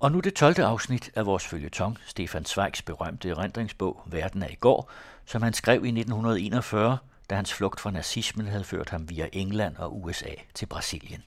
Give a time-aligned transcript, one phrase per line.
[0.00, 0.58] Og nu det 12.
[0.58, 4.90] afsnit af vores følgetong, Stefan Zweigs berømte erindringsbog Verden er i går,
[5.24, 6.98] som han skrev i 1941,
[7.30, 11.22] da hans flugt fra nazismen havde ført ham via England og USA til Brasilien.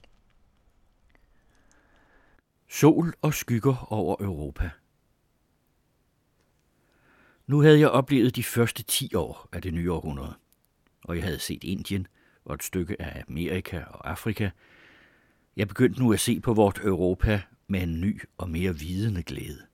[2.68, 4.70] Sol og skygger over Europa.
[7.46, 10.34] Nu havde jeg oplevet de første 10 år af det nye århundrede,
[11.04, 12.06] og jeg havde set Indien
[12.44, 14.50] og et stykke af Amerika og Afrika.
[15.56, 19.66] Jeg begyndte nu at se på vort Europa med en ny og mere vidende glæde.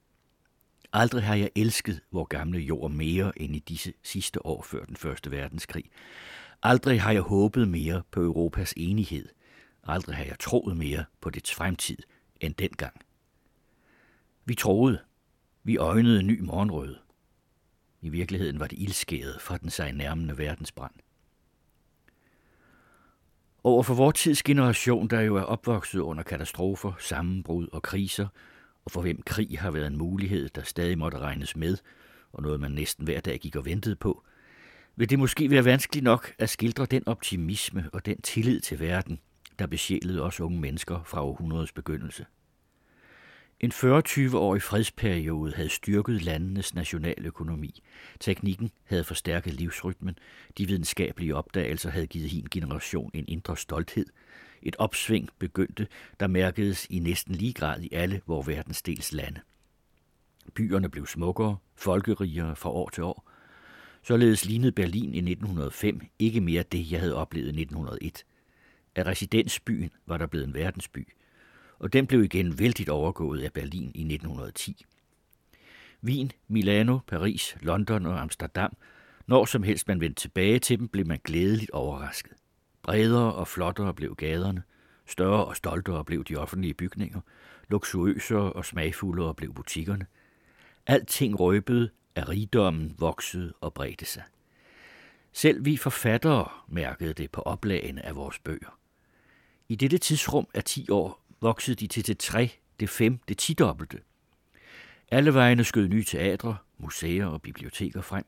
[0.93, 4.97] Aldrig har jeg elsket vor gamle jord mere end i disse sidste år før den
[4.97, 5.85] første verdenskrig.
[6.63, 9.29] Aldrig har jeg håbet mere på Europas enighed.
[9.83, 11.99] Aldrig har jeg troet mere på dets fremtid
[12.41, 12.95] end dengang.
[14.45, 14.99] Vi troede.
[15.63, 16.97] Vi øjnede ny morgenrød.
[18.01, 20.95] I virkeligheden var det ildskæret fra den sig nærmende verdensbrand.
[23.65, 28.27] Over for vores tids generation, der jo er opvokset under katastrofer, sammenbrud og kriser,
[28.85, 31.77] og for hvem krig har været en mulighed, der stadig måtte regnes med,
[32.33, 34.25] og noget man næsten hver dag gik og ventede på,
[34.97, 39.21] vil det måske være vanskeligt nok at skildre den optimisme og den tillid til verden,
[39.59, 42.27] der besjælede os unge mennesker fra århundredets begyndelse.
[43.61, 47.83] En 40-20-årig fredsperiode havde styrket landenes nationaløkonomi.
[48.21, 50.19] Teknikken havde forstærket livsrytmen.
[50.59, 54.07] De videnskabelige opdagelser havde givet hin generation en indre stolthed.
[54.63, 55.87] Et opsving begyndte,
[56.21, 59.41] der mærkedes i næsten lige grad i alle vores verdensdels lande.
[60.55, 63.31] Byerne blev smukkere, folkerigere fra år til år.
[64.03, 68.25] Således lignede Berlin i 1905 ikke mere det, jeg havde oplevet i 1901.
[68.95, 71.09] Af residensbyen var der blevet en verdensby–
[71.81, 74.85] og den blev igen vældigt overgået af Berlin i 1910.
[76.05, 78.77] Wien, Milano, Paris, London og Amsterdam,
[79.27, 82.33] når som helst man vendte tilbage til dem, blev man glædeligt overrasket.
[82.83, 84.63] Bredere og flottere blev gaderne,
[85.07, 87.21] større og stoltere blev de offentlige bygninger,
[87.69, 90.07] luksuriøsere og smagfuldere blev butikkerne.
[90.87, 94.23] Alting røbede, at rigdommen voksede og bredte sig.
[95.33, 98.79] Selv vi forfattere mærkede det på oplagene af vores bøger.
[99.69, 103.99] I dette tidsrum af 10 år voksede de til det tre, det fem, det tidobbelte.
[105.11, 108.25] Alle vejene skød nye teatre, museer og biblioteker frem.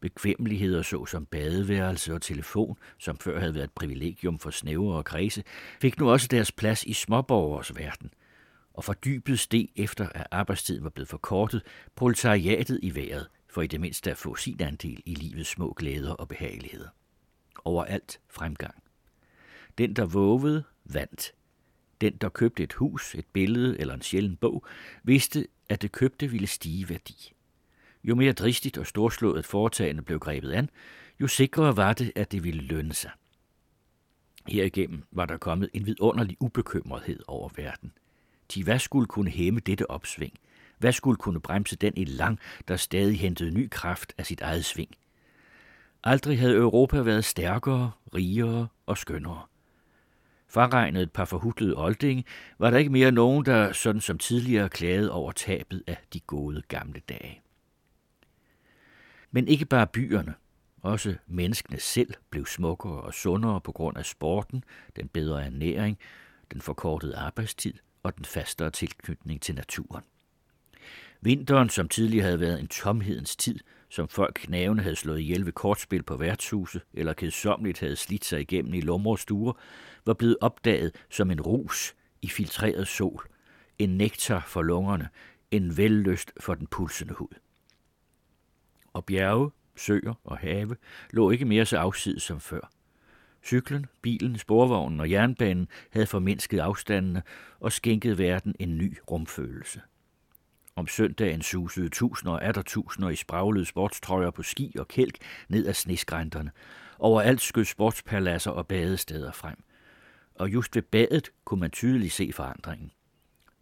[0.00, 5.44] Bekvemmeligheder såsom badeværelse og telefon, som før havde været et privilegium for snævre og kredse,
[5.80, 8.10] fik nu også deres plads i småborgers verden.
[8.74, 11.62] Og fordybet steg efter, at arbejdstiden var blevet forkortet,
[11.96, 16.12] proletariatet i vejret, for i det mindste at få sin andel i livets små glæder
[16.12, 16.88] og behageligheder.
[17.64, 18.74] Overalt fremgang.
[19.78, 21.32] Den, der vågede, vandt.
[22.02, 24.64] Den, der købte et hus, et billede eller en sjælden bog,
[25.02, 27.32] vidste, at det købte ville stige værdi.
[28.04, 30.70] Jo mere dristigt og storslået foretagende blev grebet an,
[31.20, 33.10] jo sikrere var det, at det ville lønne sig.
[34.48, 37.92] Herigennem var der kommet en vidunderlig ubekymrethed over verden.
[38.54, 40.32] De hvad skulle kunne hæmme dette opsving?
[40.78, 44.64] Hvad skulle kunne bremse den i lang, der stadig hentede ny kraft af sit eget
[44.64, 44.90] sving?
[46.04, 49.42] Aldrig havde Europa været stærkere, rigere og skønnere.
[50.52, 52.24] Fraregnet et par forhudlede oldinge,
[52.58, 56.62] var der ikke mere nogen, der sådan som tidligere klagede over tabet af de gode
[56.68, 57.40] gamle dage.
[59.30, 60.34] Men ikke bare byerne,
[60.82, 64.64] også menneskene selv blev smukkere og sundere på grund af sporten,
[64.96, 65.98] den bedre ernæring,
[66.52, 70.04] den forkortede arbejdstid og den fastere tilknytning til naturen.
[71.20, 73.58] Vinteren, som tidligere havde været en tomhedens tid,
[73.88, 78.40] som folk knævende havde slået ihjel ved kortspil på værtshuse, eller kedsomligt havde slidt sig
[78.40, 79.52] igennem i lumre stuer,
[80.06, 83.28] var blevet opdaget som en rus i filtreret sol,
[83.78, 85.08] en nektar for lungerne,
[85.50, 87.38] en vellyst for den pulsende hud.
[88.92, 90.76] Og bjerge, søer og have
[91.10, 92.70] lå ikke mere så afsides som før.
[93.44, 97.22] Cyklen, bilen, sporvognen og jernbanen havde formindsket afstandene
[97.60, 99.80] og skænket verden en ny rumfølelse.
[100.76, 105.18] Om søndagen susede tusinder og atter tusinder i spraglede sportstrøjer på ski og kælk
[105.48, 106.50] ned ad snesgrænterne.
[106.98, 109.56] Overalt skød sportspaladser og badesteder frem.
[110.42, 112.90] Og just ved badet kunne man tydeligt se forandringen.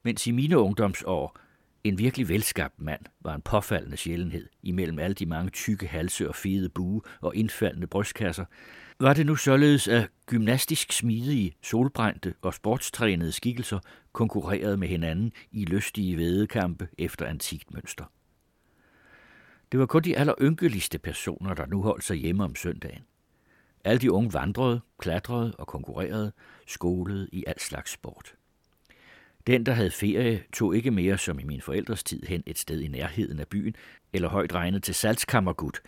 [0.03, 1.39] Mens i mine ungdomsår
[1.85, 6.35] en virkelig velskabt mand var en påfaldende sjældenhed imellem alle de mange tykke halse og
[6.35, 8.45] fede bue og indfaldende brystkasser,
[9.01, 13.79] var det nu således, at gymnastisk smidige, solbrændte og sportstrænede skikkelser
[14.13, 18.05] konkurrerede med hinanden i lystige vedekampe efter antikt mønster.
[19.73, 23.03] Det var kun de allerynkeligste personer, der nu holdt sig hjemme om søndagen.
[23.85, 26.33] Alle de unge vandrede, klatrede og konkurrerede,
[26.67, 28.35] skolede i al slags sport.
[29.47, 32.81] Den, der havde ferie, tog ikke mere som i min forældres tid hen et sted
[32.81, 33.77] i nærheden af byen,
[34.13, 35.81] eller højt regnet til saltskammergud.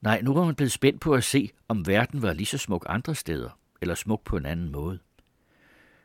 [0.00, 2.86] Nej, nu var man blevet spændt på at se, om verden var lige så smuk
[2.88, 4.98] andre steder, eller smuk på en anden måde.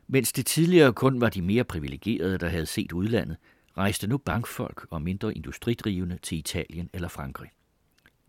[0.07, 3.37] Mens det tidligere kun var de mere privilegerede, der havde set udlandet,
[3.77, 7.49] rejste nu bankfolk og mindre industridrivende til Italien eller Frankrig.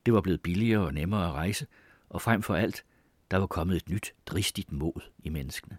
[0.07, 1.67] Det var blevet billigere og nemmere at rejse,
[2.09, 2.85] og frem for alt,
[3.31, 5.79] der var kommet et nyt, dristigt mod i menneskene.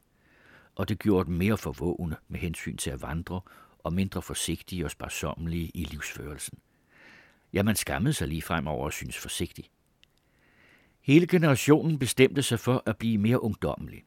[0.75, 3.41] Og det gjorde dem mere forvågne med hensyn til at vandre,
[3.79, 6.59] og mindre forsigtige og sparsommelige i livsførelsen.
[7.53, 9.69] Ja, man skammede sig lige frem over at synes forsigtig.
[11.01, 14.03] Hele generationen bestemte sig for at blive mere ungdommelig.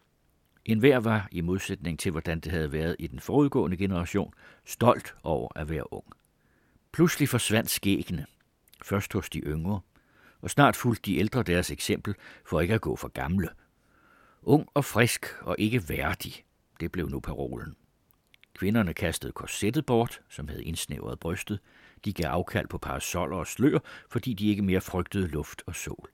[0.65, 4.35] En hver var, i modsætning til hvordan det havde været i den forudgående generation,
[4.65, 6.07] stolt over at være ung.
[6.93, 8.27] Pludselig forsvandt skæggene,
[8.83, 9.81] først hos de yngre,
[10.43, 12.15] og snart fulgte de ældre deres eksempel
[12.47, 13.49] for ikke at gå for gamle.
[14.43, 16.45] Ung og frisk og ikke værdig,
[16.81, 17.77] det blev nu parolen.
[18.55, 21.61] Kvinderne kastede korsettet bort, som havde indsnævret brystet.
[22.05, 23.79] De gav afkald på parasoller og slør,
[24.11, 26.09] fordi de ikke mere frygtede luft og sol.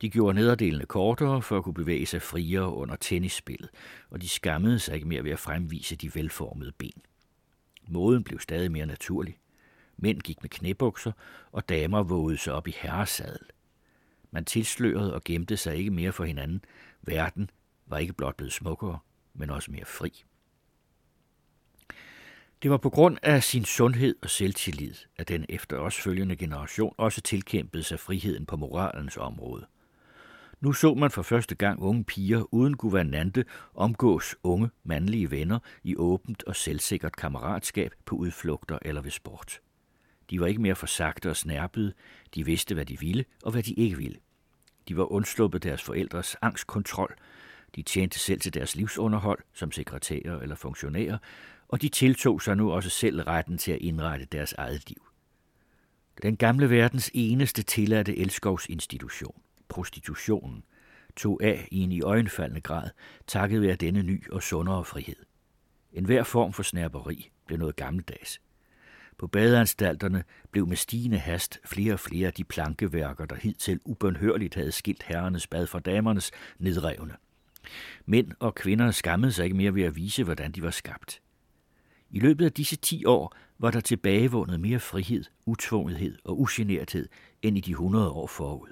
[0.00, 3.70] De gjorde nederdelene kortere for at kunne bevæge sig friere under tennisspillet,
[4.10, 7.02] og de skammede sig ikke mere ved at fremvise de velformede ben.
[7.88, 9.38] Måden blev stadig mere naturlig.
[9.98, 11.12] Mænd gik med knæbukser,
[11.52, 13.46] og damer vågede sig op i herresadel.
[14.30, 16.64] Man tilslørede og gemte sig ikke mere for hinanden.
[17.02, 17.50] Verden
[17.86, 18.98] var ikke blot blevet smukkere,
[19.34, 20.24] men også mere fri.
[22.62, 26.94] Det var på grund af sin sundhed og selvtillid, at den efter os følgende generation
[26.96, 29.66] også tilkæmpede sig friheden på moralens område.
[30.60, 35.96] Nu så man for første gang unge piger uden guvernante omgås unge mandlige venner i
[35.96, 39.60] åbent og selvsikkert kammeratskab på udflugter eller ved sport.
[40.30, 41.92] De var ikke mere forsagte og snærpede,
[42.34, 44.18] de vidste, hvad de ville og hvad de ikke ville.
[44.88, 47.14] De var undsluppet deres forældres angstkontrol,
[47.76, 51.18] de tjente selv til deres livsunderhold som sekretærer eller funktionærer,
[51.68, 55.02] og de tiltog sig nu også selv retten til at indrette deres eget liv.
[56.22, 60.64] Den gamle verdens eneste tilladte elskovsinstitution, prostitutionen,
[61.16, 62.90] tog af i en i øjenfaldende grad,
[63.26, 65.16] takket være denne ny og sundere frihed.
[65.92, 68.40] En hver form for snærperi blev noget gammeldags.
[69.18, 74.54] På badeanstalterne blev med stigende hast flere og flere af de plankeværker, der hidtil ubønhørligt
[74.54, 77.16] havde skilt herrenes bad fra damernes, nedrevne.
[78.06, 81.20] Mænd og kvinder skammede sig ikke mere ved at vise, hvordan de var skabt.
[82.10, 87.08] I løbet af disse ti år var der tilbagevundet mere frihed, utvungethed og ugenerthed
[87.42, 88.68] end i de hundrede år forud.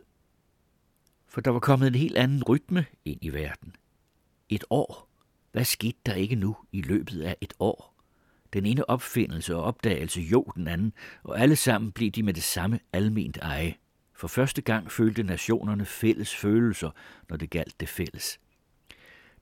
[1.28, 3.75] For der var kommet en helt anden rytme ind i verden.
[4.49, 5.08] Et år.
[5.52, 7.95] Hvad skete der ikke nu i løbet af et år?
[8.52, 12.43] Den ene opfindelse og opdagelse jo den anden, og alle sammen blev de med det
[12.43, 13.75] samme alment eje.
[14.14, 16.90] For første gang følte nationerne fælles følelser,
[17.28, 18.40] når det galt det fælles.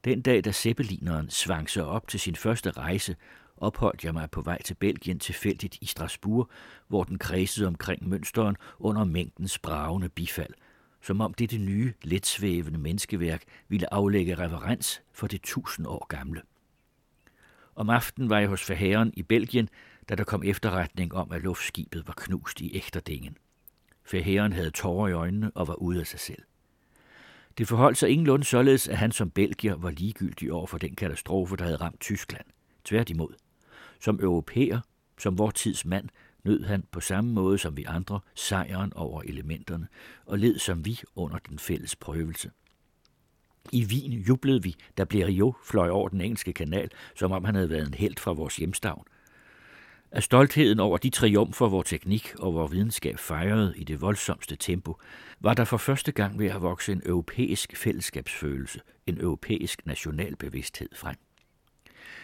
[0.04, 3.16] Den dag, da Zeppelineren svang sig op til sin første rejse,
[3.56, 6.50] opholdt jeg mig på vej til Belgien tilfældigt i Strasbourg,
[6.88, 10.54] hvor den kredsede omkring mønsteren under mængdens bragende bifald,
[11.02, 16.42] som om det det nye, letsvævende menneskeværk ville aflægge reverens for det tusind år gamle.
[17.76, 19.68] Om aftenen var jeg hos forherren i Belgien,
[20.08, 23.36] da der kom efterretning om, at luftskibet var knust i ægterdingen.
[24.04, 26.42] Forherren havde tårer i øjnene og var ude af sig selv.
[27.58, 31.56] Det forholdt sig ingenlunde således, at han som belgier var ligegyldig over for den katastrofe,
[31.56, 32.46] der havde ramt Tyskland.
[32.84, 33.34] Tværtimod.
[34.00, 34.80] Som europæer,
[35.18, 36.08] som vor tids mand,
[36.44, 39.88] nød han på samme måde som vi andre sejren over elementerne,
[40.26, 42.50] og led som vi under den fælles prøvelse.
[43.72, 47.70] I Wien jublede vi, da Blériot fløj over den engelske kanal, som om han havde
[47.70, 49.04] været en held fra vores hjemstavn.
[50.10, 54.96] Af stoltheden over de triumfer, hvor teknik og vor videnskab fejrede i det voldsomste tempo,
[55.40, 61.16] var der for første gang ved at vokse en europæisk fællesskabsfølelse, en europæisk nationalbevidsthed frem.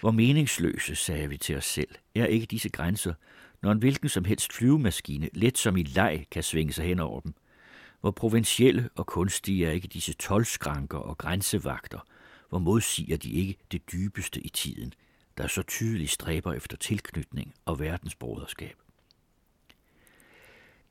[0.01, 3.15] Hvor meningsløse, sagde vi til os selv, er ikke disse grænser,
[3.63, 7.21] når en hvilken som helst flyvemaskine let som i leg kan svinge sig hen over
[7.21, 7.35] dem.
[8.01, 11.99] Hvor provincielle og kunstige er ikke disse tolvskranker og grænsevagter,
[12.49, 14.95] hvor modsiger de ikke det dybeste i tiden,
[15.39, 18.77] der så tydeligt stræber efter tilknytning og verdensbroderskab.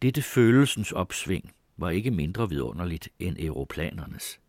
[0.02, 4.40] Dette følelsens opsving var ikke mindre vidunderligt end europlanernes.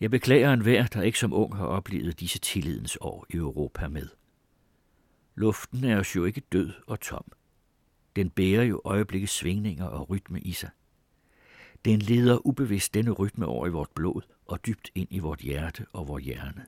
[0.00, 4.08] Jeg beklager enhver, der ikke som ung har oplevet disse tillidens år i Europa med.
[5.34, 7.24] Luften er os jo ikke død og tom.
[8.16, 10.70] Den bærer jo øjeblikkes svingninger og rytme i sig.
[11.84, 15.86] Den leder ubevidst denne rytme over i vort blod og dybt ind i vort hjerte
[15.92, 16.66] og vor hjerne.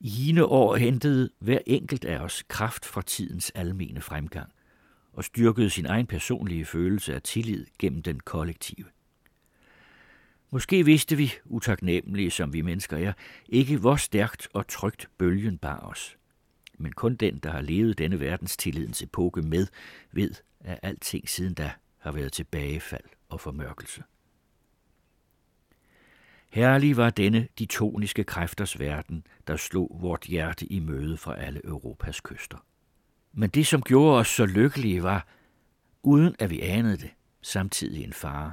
[0.00, 4.52] I hine år hentede hver enkelt af os kraft fra tidens almene fremgang
[5.12, 8.86] og styrkede sin egen personlige følelse af tillid gennem den kollektive.
[10.50, 13.12] Måske vidste vi, utaknemmelige som vi mennesker er,
[13.48, 16.16] ikke hvor stærkt og trygt bølgen bar os.
[16.78, 19.66] Men kun den, der har levet denne verdens tillidens epoke med,
[20.12, 24.02] ved, at alting siden da har været tilbagefald og formørkelse.
[26.52, 31.60] Herlig var denne de toniske kræfters verden, der slog vort hjerte i møde fra alle
[31.64, 32.58] Europas kyster.
[33.32, 35.26] Men det, som gjorde os så lykkelige, var,
[36.02, 37.10] uden at vi anede det,
[37.42, 38.52] samtidig en fare.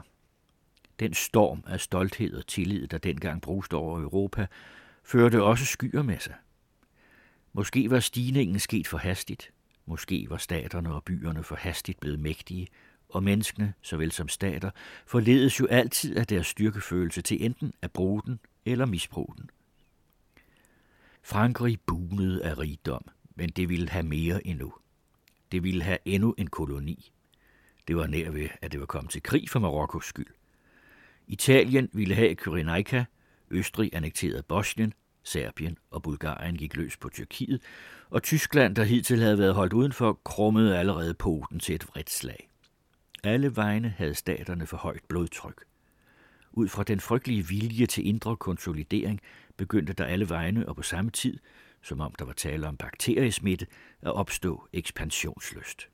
[1.00, 4.48] Den storm af stolthed og tillid, der dengang bruste over Europa,
[5.04, 6.36] førte også skyer med sig.
[7.54, 9.52] Måske var stigningen sket for hastigt,
[9.86, 12.68] måske var staterne og byerne for hastigt blevet mægtige,
[13.10, 14.72] og menneskene, såvel som stater,
[15.06, 19.50] forledes jo altid af deres styrkefølelse til enten at bruge den eller misbruge den.
[21.24, 24.74] Frankrig bunede af rigdom, men det ville have mere endnu.
[25.52, 27.12] Det ville have endnu en koloni.
[27.88, 30.34] Det var nær ved, at det var kommet til krig for Marokkos skyld.
[31.28, 33.04] Italien ville have Kyrenaika,
[33.52, 37.62] Østrig annekterede Bosnien, Serbien og Bulgarien gik løs på Tyrkiet,
[38.10, 42.49] og Tyskland, der hidtil havde været holdt udenfor, krummede allerede poten til et vredt slag.
[43.24, 45.64] Alle vegne havde staterne for højt blodtryk.
[46.52, 49.22] Ud fra den frygtelige vilje til indre konsolidering
[49.58, 51.38] begyndte der alle vegne og på samme tid,
[51.82, 53.68] som om der var tale om bakteriesmitte,
[54.02, 55.90] at opstå ekspansionsløst.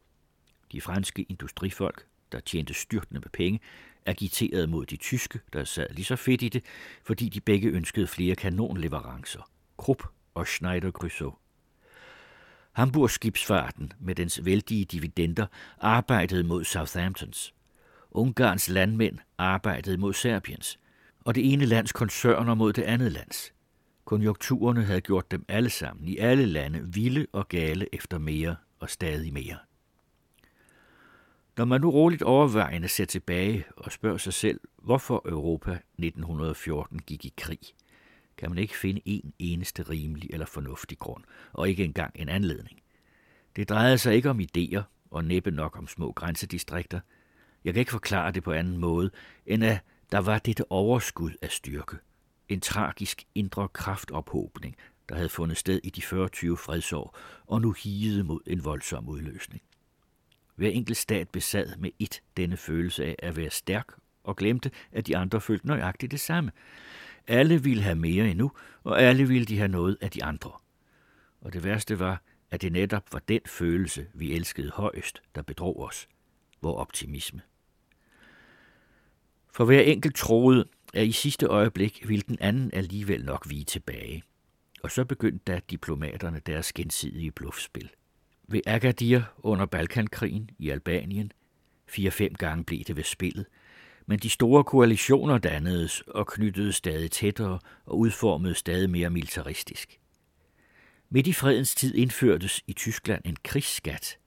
[0.72, 3.60] De franske industrifolk, der tjente styrtende med penge,
[4.06, 6.66] agiterede mod de tyske, der sad lige så fedt i det,
[7.04, 9.50] fordi de begge ønskede flere kanonleverancer.
[9.78, 10.04] Krupp
[10.34, 10.92] og Schneider
[12.76, 12.82] Grüsow.
[12.82, 15.48] Hamburgs skibsfarten med dens vældige dividender
[15.80, 17.54] arbejdede mod Southamptons.
[18.12, 20.80] Ungarns landmænd arbejdede mod Serbiens,
[21.26, 23.54] og det ene lands koncerner mod det andet lands.
[24.06, 28.90] Konjunkturerne havde gjort dem alle sammen i alle lande vilde og gale efter mere og
[28.90, 29.58] stadig mere.
[31.58, 37.26] Når man nu roligt overvejende ser tilbage og spørger sig selv, hvorfor Europa 1914 gik
[37.26, 37.60] i krig,
[38.38, 41.24] kan man ikke finde en eneste rimelig eller fornuftig grund,
[41.54, 42.82] og ikke engang en anledning.
[43.56, 47.00] Det drejede sig ikke om idéer, og næppe nok om små grænsedistrikter.
[47.64, 49.12] Jeg kan ikke forklare det på anden måde,
[49.46, 49.80] end at
[50.12, 51.98] der var dette overskud af styrke.
[52.50, 54.76] En tragisk indre kraftophobning,
[55.10, 56.08] der havde fundet sted i de 40-20
[56.56, 59.62] fredsår, og nu higede mod en voldsom udløsning.
[60.56, 63.88] Hver enkelt stat besad med et denne følelse af at være stærk
[64.24, 66.52] og glemte, at de andre følte nøjagtigt det samme.
[67.28, 68.52] Alle ville have mere endnu,
[68.84, 70.52] og alle ville de have noget af de andre.
[71.42, 75.80] Og det værste var, at det netop var den følelse, vi elskede højst, der bedrog
[75.80, 76.08] os,
[76.62, 77.42] vor optimisme.
[79.54, 84.24] For hver enkelt troede, at i sidste øjeblik ville den anden alligevel nok vige tilbage.
[84.84, 87.90] Og så begyndte da diplomaterne deres gensidige bluffspil–
[88.48, 91.32] ved Agadir under Balkankrigen i Albanien.
[91.88, 93.46] Fire-fem gange blev det ved spillet,
[94.06, 100.00] men de store koalitioner dannedes og knyttede stadig tættere og udformede stadig mere militaristisk.
[101.10, 104.18] Midt i fredens tid indførtes i Tyskland en krigsskat,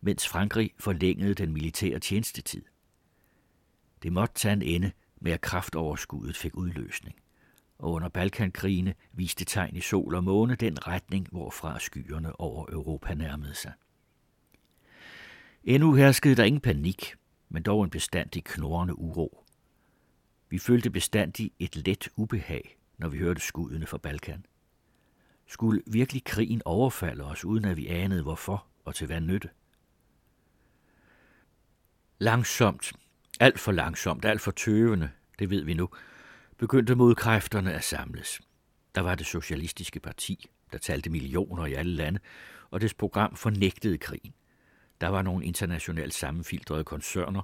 [0.00, 2.62] mens Frankrig forlængede den militære tjenestetid.
[4.02, 7.16] Det måtte tage en ende med at kraftoverskuddet fik udløsning
[7.78, 13.14] og under Balkankrigene viste tegn i sol og måne den retning, hvorfra skyerne over Europa
[13.14, 13.72] nærmede sig.
[15.64, 17.14] Endnu herskede der ingen panik,
[17.48, 19.44] men dog en bestandig knorrende uro.
[20.48, 24.46] Vi følte bestandig et let ubehag, når vi hørte skuddene fra Balkan.
[25.46, 29.48] Skulle virkelig krigen overfalde os, uden at vi anede hvorfor og til hvad nytte?
[32.18, 32.92] Langsomt,
[33.40, 35.88] alt for langsomt, alt for tøvende, det ved vi nu,
[36.58, 38.40] begyndte modkræfterne at samles.
[38.94, 42.20] Der var det socialistiske parti, der talte millioner i alle lande,
[42.70, 44.34] og dets program fornægtede krigen.
[45.00, 47.42] Der var nogle internationalt sammenfiltrede koncerner,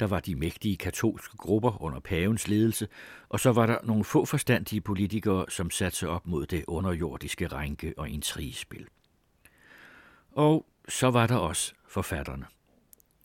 [0.00, 2.88] der var de mægtige katolske grupper under pavens ledelse,
[3.28, 7.46] og så var der nogle få forstandige politikere, som satte sig op mod det underjordiske
[7.46, 8.86] rænke og intrigespil.
[10.32, 12.46] Og så var der også forfatterne.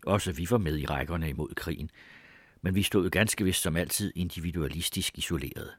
[0.06, 1.90] Også vi var med i rækkerne imod krigen,
[2.62, 5.72] men vi stod ganske vist som altid individualistisk isoleret.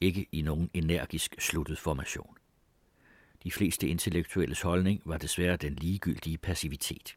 [0.00, 2.36] Ikke i nogen energisk sluttet formation.
[3.42, 7.16] De fleste intellektuelles holdning var desværre den ligegyldige passivitet.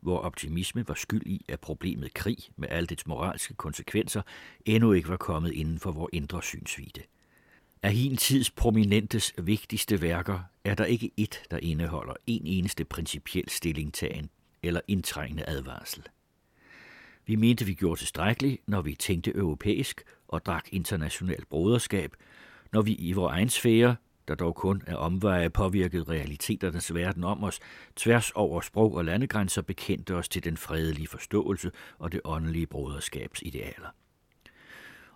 [0.00, 4.22] Hvor optimisme var skyld i, at problemet krig med alle dets moralske konsekvenser
[4.64, 7.02] endnu ikke var kommet inden for vores indre synsvide.
[7.82, 13.48] Af hin tids prominentes vigtigste værker er der ikke et, der indeholder en eneste principiel
[13.48, 14.30] stillingtagen
[14.62, 16.02] eller indtrængende advarsel.
[17.26, 22.14] Vi mente, vi gjorde tilstrækkeligt, når vi tænkte europæisk og drak internationalt broderskab,
[22.72, 23.96] når vi i vores egen sfære,
[24.28, 27.60] der dog kun er omveje påvirket realiteternes verden om os,
[27.96, 33.42] tværs over sprog og landegrænser bekendte os til den fredelige forståelse og det åndelige broderskabs
[33.42, 33.88] idealer.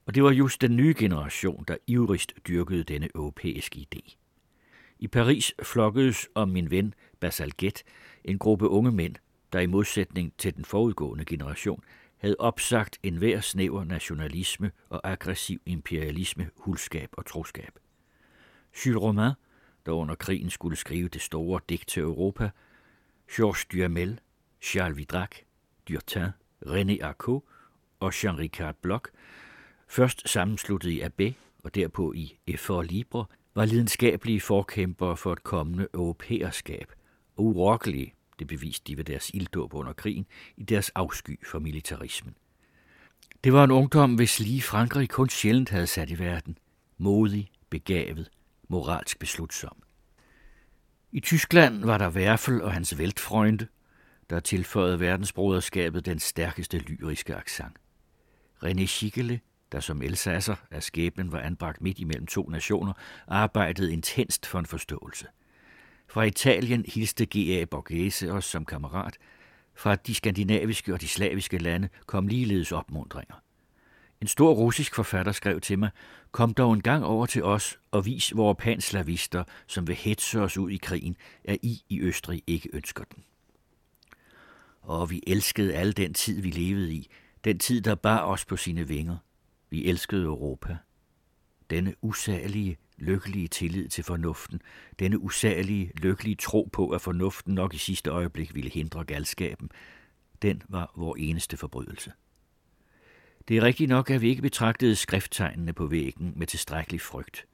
[0.06, 4.16] Og det var just den nye generation, der ivrigst dyrkede denne europæiske idé.
[4.98, 7.82] I Paris flokkedes om min ven Basalget
[8.24, 9.14] en gruppe unge mænd,
[9.52, 11.82] der i modsætning til den forudgående generation
[12.16, 17.78] havde opsagt enhver snæver nationalisme og aggressiv imperialisme, hulskab og troskab.
[18.74, 19.32] Jules Romain,
[19.86, 22.50] der under krigen skulle skrive det store digt til Europa,
[23.36, 24.20] Georges Duhamel,
[24.62, 25.30] Charles Vidrac,
[25.88, 26.26] Durtin,
[26.66, 27.48] René Arco
[28.00, 29.04] og Jean-Ricard Bloch,
[29.88, 31.32] først sammensluttet i Abbé
[31.64, 36.92] og derpå i Effort Libre, var lidenskabelige forkæmpere for et kommende europæerskab,
[37.36, 42.34] og urokkelige, det beviste de ved deres ilddåb under krigen, i deres afsky for militarismen.
[43.44, 46.58] Det var en ungdom, hvis lige Frankrig kun sjældent havde sat i verden.
[46.98, 48.30] Modig, begavet,
[48.70, 49.82] moralsk beslutsom.
[51.12, 53.66] I Tyskland var der Werfel og hans Weltfreunde,
[54.30, 57.76] der tilføjede verdensbroderskabet den stærkeste lyriske accent.
[58.64, 59.40] René Schickele,
[59.72, 62.92] der som elsasser af skæbnen var anbragt midt imellem to nationer,
[63.26, 65.26] arbejdede intenst for en forståelse.
[66.08, 67.64] Fra Italien hilste G.A.
[67.64, 69.16] Borghese os som kammerat.
[69.74, 73.34] Fra de skandinaviske og de slaviske lande kom ligeledes opmundringer.
[74.20, 75.90] En stor russisk forfatter skrev til mig,
[76.32, 80.58] kom dog en gang over til os og vis vores panslavister, som vil hetse os
[80.58, 83.24] ud i krigen, at I i Østrig ikke ønsker den.
[84.82, 87.10] Og vi elskede al den tid, vi levede i,
[87.44, 89.16] den tid, der bar os på sine vinger.
[89.70, 90.76] Vi elskede Europa.
[91.70, 94.62] Denne usagelige, lykkelige tillid til fornuften,
[94.98, 99.70] denne usagelige, lykkelige tro på, at fornuften nok i sidste øjeblik ville hindre galskaben,
[100.42, 102.12] den var vor eneste forbrydelse.
[103.50, 107.46] Det er rigtigt nok, at vi ikke betragtede skrifttegnene på væggen med tilstrækkelig frygt.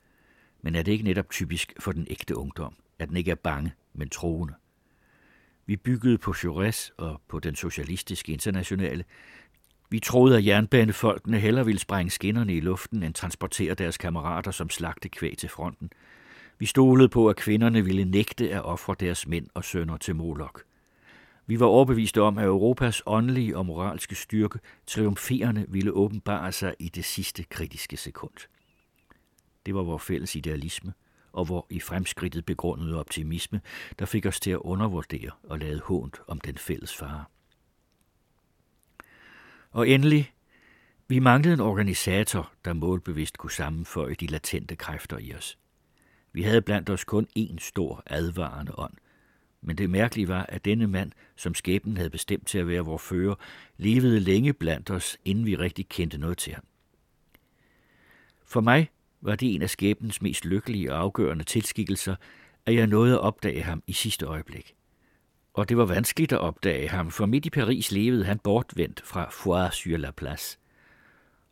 [0.62, 3.72] Men er det ikke netop typisk for den ægte ungdom, at den ikke er bange,
[3.94, 4.54] men troende?
[5.66, 9.04] Vi byggede på Jaurès og på den socialistiske internationale.
[9.90, 14.70] Vi troede, at jernbanefolkene hellere ville sprænge skinnerne i luften, end transportere deres kammerater som
[14.70, 15.90] slagte kvæg til fronten.
[16.58, 20.62] Vi stolede på, at kvinderne ville nægte at ofre deres mænd og sønner til Molok.
[21.46, 26.88] Vi var overbeviste om, at Europas åndelige og moralske styrke triumferende ville åbenbare sig i
[26.88, 28.32] det sidste kritiske sekund.
[29.66, 30.92] Det var vores fælles idealisme,
[31.32, 33.60] og hvor i fremskridtet begrundede optimisme,
[33.98, 37.24] der fik os til at undervurdere og lade hånd om den fælles fare.
[39.70, 40.32] Og endelig,
[41.08, 45.58] vi manglede en organisator, der målbevidst kunne sammenføje de latente kræfter i os.
[46.32, 48.94] Vi havde blandt os kun én stor advarende ånd,
[49.66, 52.98] men det mærkelige var, at denne mand, som skæbnen havde bestemt til at være vor
[52.98, 53.34] fører,
[53.76, 56.64] levede længe blandt os, inden vi rigtig kendte noget til ham.
[58.44, 62.16] For mig var det en af skæbnens mest lykkelige og afgørende tilskikkelser,
[62.66, 64.74] at jeg nåede at opdage ham i sidste øjeblik.
[65.54, 69.28] Og det var vanskeligt at opdage ham, for midt i Paris levede han bortvendt fra
[69.30, 70.58] Foire sur la Place.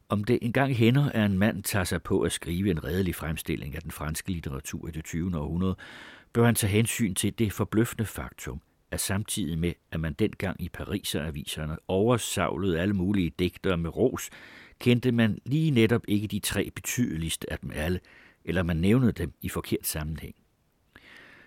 [0.08, 3.74] Om det engang hænder, at en mand tager sig på at skrive en redelig fremstilling
[3.74, 5.38] af den franske litteratur i det 20.
[5.38, 5.76] århundrede,
[6.34, 10.68] bør han tage hensyn til det forbløffende faktum, at samtidig med, at man dengang i
[10.68, 14.30] Pariser-aviserne oversavlede alle mulige digtere med ros,
[14.78, 18.00] kendte man lige netop ikke de tre betydeligste af dem alle,
[18.44, 20.34] eller man nævnede dem i forkert sammenhæng.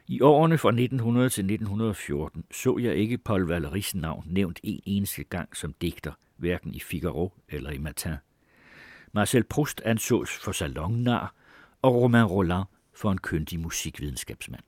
[0.08, 5.23] I årene fra 1900 til 1914 så jeg ikke Paul Valéry's navn nævnt en eneste
[5.23, 8.13] gang som digter, hverken i Figaro eller i Matin.
[9.12, 11.34] Marcel Proust ansås for salonnar,
[11.82, 14.63] og Romain Roland for en køndig musikvidenskabsmand.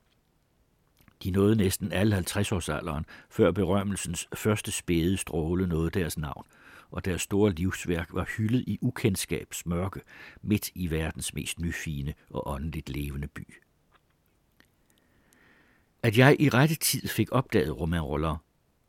[1.22, 6.46] De nåede næsten alle 50-årsalderen, før berømmelsens første spæde stråle nåede deres navn,
[6.90, 10.00] og deres store livsværk var hyldet i ukendskabs mørke
[10.42, 13.54] midt i verdens mest nyfine og åndeligt levende by.
[16.02, 18.36] At jeg i rette tid fik opdaget Romain Roller,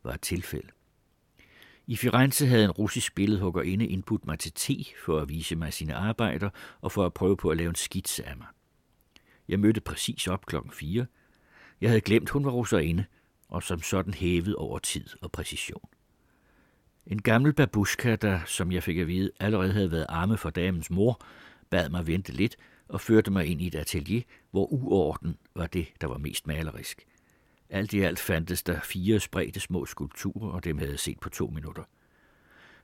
[0.04, 0.68] var et tilfælde.
[1.86, 5.94] I Firenze havde en russisk billedhuggerinde indbudt mig til te for at vise mig sine
[5.94, 8.46] arbejder og for at prøve på at lave en skitse af mig.
[9.48, 11.06] Jeg mødte præcis op klokken 4,
[11.82, 13.04] jeg havde glemt, hun var russerinde,
[13.48, 15.88] og som sådan hævet over tid og præcision.
[17.06, 20.90] En gammel babushka, der, som jeg fik at vide, allerede havde været arme for damens
[20.90, 21.20] mor,
[21.70, 22.56] bad mig vente lidt
[22.88, 27.06] og førte mig ind i et atelier, hvor uorden var det, der var mest malerisk.
[27.70, 31.28] Alt i alt fandtes der fire spredte små skulpturer, og dem havde jeg set på
[31.28, 31.82] to minutter.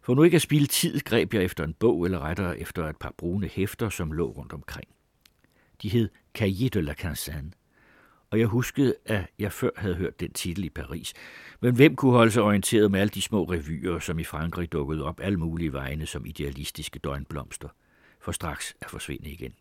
[0.03, 2.97] For nu ikke at spille tid, greb jeg efter en bog, eller rettere efter et
[2.97, 4.89] par brune hæfter, som lå rundt omkring.
[5.83, 7.53] De hed Cahiers de la Quinzaine,
[8.31, 11.15] og jeg huskede, at jeg før havde hørt den titel i Paris.
[11.61, 15.05] Men hvem kunne holde sig orienteret med alle de små revyer, som i Frankrig dukkede
[15.05, 17.69] op alle mulige vegne som idealistiske døgnblomster,
[18.21, 19.55] for straks at forsvinde igen.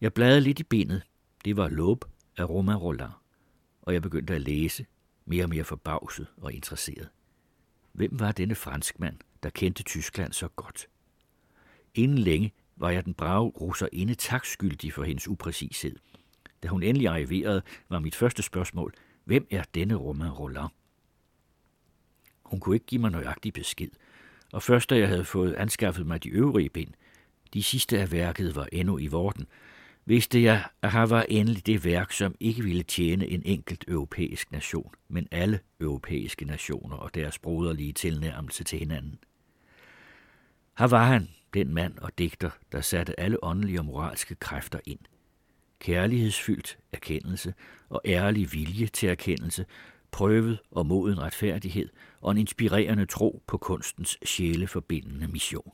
[0.00, 1.02] Jeg bladrede lidt i benet.
[1.44, 2.04] Det var Lob
[2.36, 3.12] af Romain Roland,
[3.82, 4.86] og jeg begyndte at læse,
[5.26, 7.08] mere og mere forbavset og interesseret.
[7.92, 10.86] Hvem var denne franskmand, der kendte Tyskland så godt?
[11.94, 15.96] Inden længe var jeg den brave russerinde takskyldig for hendes upræcished–
[16.62, 18.94] da hun endelig arriverede, var mit første spørgsmål,
[19.24, 20.70] hvem er denne Romain Roland?
[22.42, 23.90] Hun kunne ikke give mig nøjagtig besked,
[24.52, 26.90] og først da jeg havde fået anskaffet mig de øvrige bind,
[27.54, 29.46] de sidste af værket var endnu i vorden,
[30.04, 34.52] vidste jeg, at her var endelig det værk, som ikke ville tjene en enkelt europæisk
[34.52, 39.18] nation, men alle europæiske nationer og deres broderlige tilnærmelse til hinanden.
[40.78, 45.00] Her var han, den mand og digter, der satte alle åndelige og moralske kræfter ind.
[45.80, 47.54] Kærlighedsfyldt erkendelse
[47.88, 49.66] og ærlig vilje til erkendelse,
[50.10, 51.88] prøvet og moden retfærdighed
[52.20, 55.72] og en inspirerende tro på kunstens sjæleforbindende mission.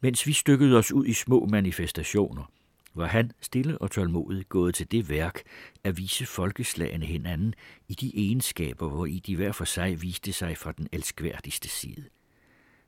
[0.00, 2.52] Mens vi stykkede os ud i små manifestationer,
[2.94, 5.42] var han stille og tålmodigt gået til det værk
[5.84, 7.54] at vise folkeslagene hinanden
[7.88, 12.04] i de egenskaber, hvor i de hver for sig viste sig fra den elskværdigste side.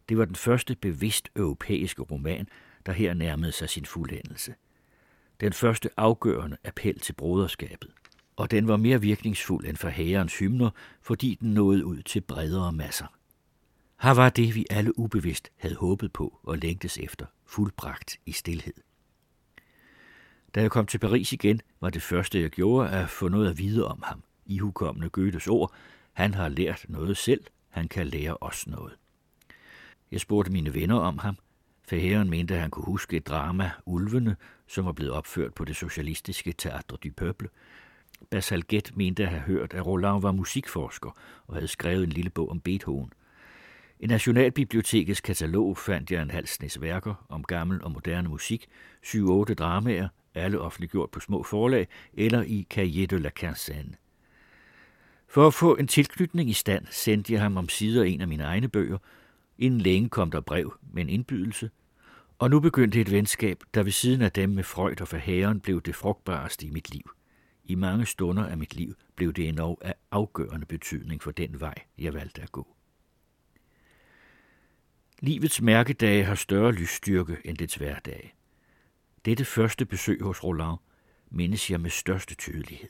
[0.09, 2.49] Det var den første bevidst europæiske roman,
[2.87, 4.55] der her nærmede sig sin fuldendelse.
[5.41, 7.91] Den første afgørende appel til broderskabet.
[8.37, 10.71] Og den var mere virkningsfuld end for hærens hymner,
[11.03, 13.07] fordi den nåede ud til bredere masser.
[14.03, 18.75] Her var det, vi alle ubevidst havde håbet på og længtes efter, fuldbragt i stilhed.
[20.55, 23.59] Da jeg kom til Paris igen, var det første, jeg gjorde, at få noget at
[23.59, 24.23] vide om ham.
[24.47, 25.73] I hukommende Goethes ord,
[26.13, 28.97] han har lært noget selv, han kan lære os noget.
[30.11, 31.37] Jeg spurgte mine venner om ham.
[31.89, 34.37] Forhæren mente, at han kunne huske et drama, Ulvene,
[34.71, 37.49] som var blevet opført på det socialistiske Teatre du Peuple.
[38.31, 41.11] Basalget mente at have hørt, at Roland var musikforsker
[41.47, 43.13] og havde skrevet en lille bog om Beethoven.
[44.01, 48.67] I Nationalbibliotekets katalog fandt jeg en halv snes værker om gammel og moderne musik,
[49.03, 53.95] syv-otte dramaer, alle offentliggjort på små forlag eller i Cahiers de la Quinzaine.
[55.29, 58.45] For at få en tilknytning i stand, sendte jeg ham om sider en af mine
[58.45, 58.99] egne bøger.
[59.59, 61.71] Inden længe kom der brev med en indbydelse,
[62.41, 65.83] og nu begyndte et venskab, der ved siden af dem med Freud og forhæren blev
[65.83, 67.11] det frugtbareste i mit liv.
[67.65, 71.75] I mange stunder af mit liv blev det endnu af afgørende betydning for den vej,
[71.99, 72.77] jeg valgte at gå.
[75.21, 78.33] Livets mærkedage har større lysstyrke end dets hverdage.
[79.25, 80.79] Dette første besøg hos Roland
[81.31, 82.89] mindes jeg med største tydelighed.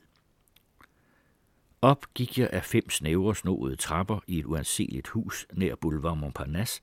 [1.83, 6.83] Op gik jeg af fem snævre snoede trapper i et uanseligt hus nær Boulevard Montparnasse,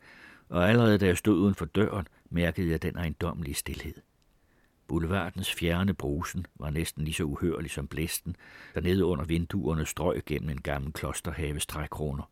[0.50, 3.94] og allerede da jeg stod uden for døren, mærkede jeg den ejendommelige stillhed.
[4.88, 8.36] Boulevardens fjerne brusen var næsten lige så uhørlig som blæsten,
[8.74, 12.30] der nede under vinduerne strøg gennem en gammel klosterhaves trækroner.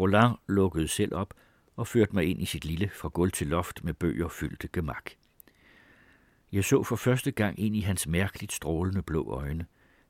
[0.00, 1.34] Roland lukkede selv op
[1.76, 5.10] og førte mig ind i sit lille fra gulv til loft med bøger fyldte gemak.
[6.52, 9.66] Jeg så for første gang ind i hans mærkeligt strålende blå øjne,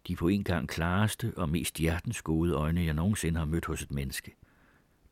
[0.08, 3.90] de på en gang klareste og mest hjertensgode øjne, jeg nogensinde har mødt hos et
[3.90, 4.34] menneske.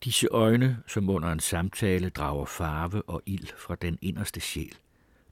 [0.05, 4.77] Disse øjne, som under en samtale drager farve og ild fra den inderste sjæl,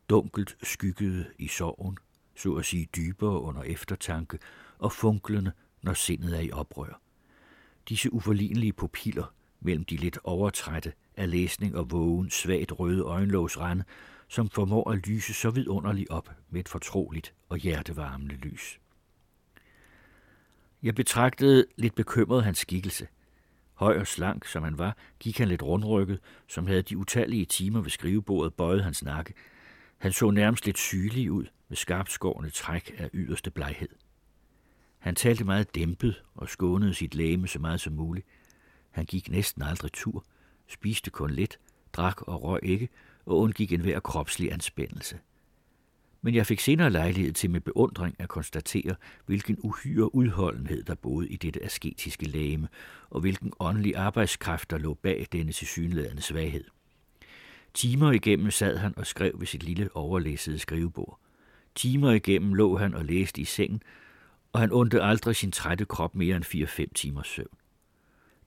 [0.08, 1.98] dunkelt skyggede i sorgen,
[2.36, 4.38] så at sige dybere under eftertanke
[4.78, 5.52] og funklende,
[5.82, 7.00] når sindet er i oprør.
[7.88, 13.84] Disse uforlignelige pupiller mellem de lidt overtrætte af læsning og vågen, svagt røde øjenlågsrande,
[14.28, 18.80] som formår at lyse så vidunderligt op med et fortroligt og hjertevarmende lys.
[20.82, 23.08] Jeg betragtede lidt bekymret hans skikkelse.
[23.76, 27.80] Høj og slank, som han var, gik han lidt rundrykket, som havde de utallige timer
[27.80, 29.34] ved skrivebordet bøjet hans nakke.
[29.98, 33.88] Han så nærmest lidt sygelig ud med skarpskårende træk af yderste bleghed.
[34.98, 38.26] Han talte meget dæmpet og skånede sit læme så meget som muligt.
[38.90, 40.24] Han gik næsten aldrig tur,
[40.66, 41.58] spiste kun lidt,
[41.92, 42.88] drak og røg ikke,
[43.26, 45.18] og undgik enhver kropslig anspændelse.
[46.26, 48.94] Men jeg fik senere lejlighed til med beundring at konstatere,
[49.26, 52.68] hvilken uhyre udholdenhed der boede i dette asketiske lame,
[53.10, 56.64] og hvilken åndelig arbejdskraft der lå bag denne tilsyneladende svaghed.
[57.74, 61.20] Timer igennem sad han og skrev ved sit lille overlæsede skrivebord.
[61.74, 63.82] Timer igennem lå han og læste i sengen,
[64.52, 67.56] og han undte aldrig sin trætte krop mere end 4-5 timers søvn.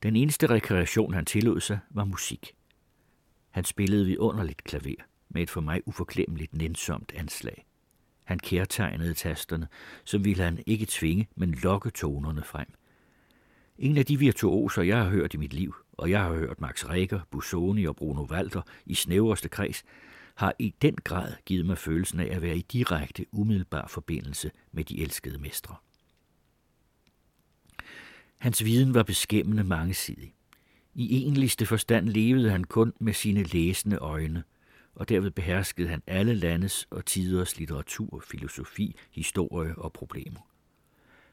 [0.04, 2.54] Den eneste rekreation, han tillod sig, var musik.
[3.52, 7.66] Han spillede vidunderligt klaver med et for mig uforklemmeligt nænsomt anslag.
[8.30, 9.68] Han kærtegnede tasterne,
[10.04, 12.68] så ville han ikke tvinge, men lokke tonerne frem.
[13.78, 16.86] En af de virtuoser, jeg har hørt i mit liv, og jeg har hørt Max
[16.86, 19.84] Reger, Busoni og Bruno Walter i snævreste kreds,
[20.36, 24.84] har i den grad givet mig følelsen af at være i direkte, umiddelbar forbindelse med
[24.84, 25.76] de elskede mestre.
[28.38, 30.34] Hans viden var beskæmmende mangesidig.
[30.96, 34.44] I enligste forstand levede han kun med sine læsende øjne,
[35.00, 40.40] og derved beherskede han alle landes og tiders litteratur, filosofi, historie og problemer.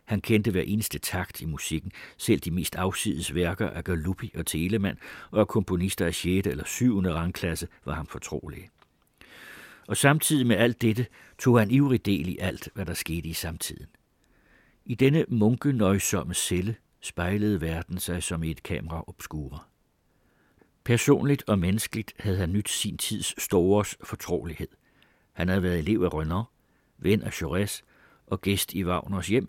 [0.05, 4.47] Han kendte hver eneste takt i musikken, selv de mest afsides værker af Galuppi og
[4.47, 4.99] Telemann,
[5.31, 6.47] og af komponister af 6.
[6.47, 7.01] eller 7.
[7.01, 8.71] rangklasse var ham fortrolige.
[9.89, 11.07] Og samtidig med alt dette
[11.39, 13.87] tog han ivrig del i alt, hvad der skete i samtiden.
[14.85, 19.67] I denne munkenøjsomme celle spejlede verden sig som i et kamera obscura.
[20.87, 24.69] Personligt og menneskeligt havde han nyt sin tids stores fortrolighed.
[25.33, 26.45] Han havde været elev af Renan,
[26.99, 27.83] ven af Jaurès
[28.27, 29.49] og gæst i Wagners hjem,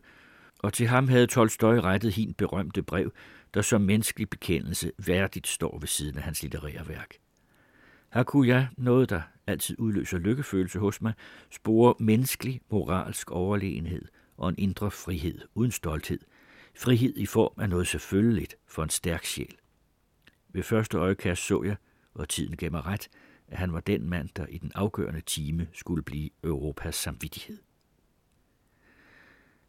[0.60, 3.12] og til ham havde Tolstoy rettet hin berømte brev,
[3.54, 7.14] der som menneskelig bekendelse værdigt står ved siden af hans litterære værk.
[8.14, 11.14] Her kunne jeg, noget der altid udløser lykkefølelse hos mig,
[11.52, 14.06] spore menneskelig, moralsk overlegenhed
[14.38, 16.20] og en indre frihed uden stolthed.
[16.76, 19.56] Frihed i form af noget selvfølgeligt for en stærk sjæl.
[20.58, 21.76] Ved første øjekast så jeg,
[22.14, 23.10] og tiden gav mig ret,
[23.48, 27.58] at han var den mand, der i den afgørende time skulle blive Europas samvittighed.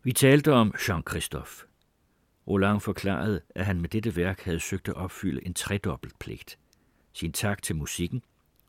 [0.02, 1.66] Vi talte om Jean-Christophe.
[2.46, 6.58] Roland forklarede, at han med dette værk havde søgt at opfylde en tredobbelt pligt.
[7.12, 8.22] Sin tak til musikken,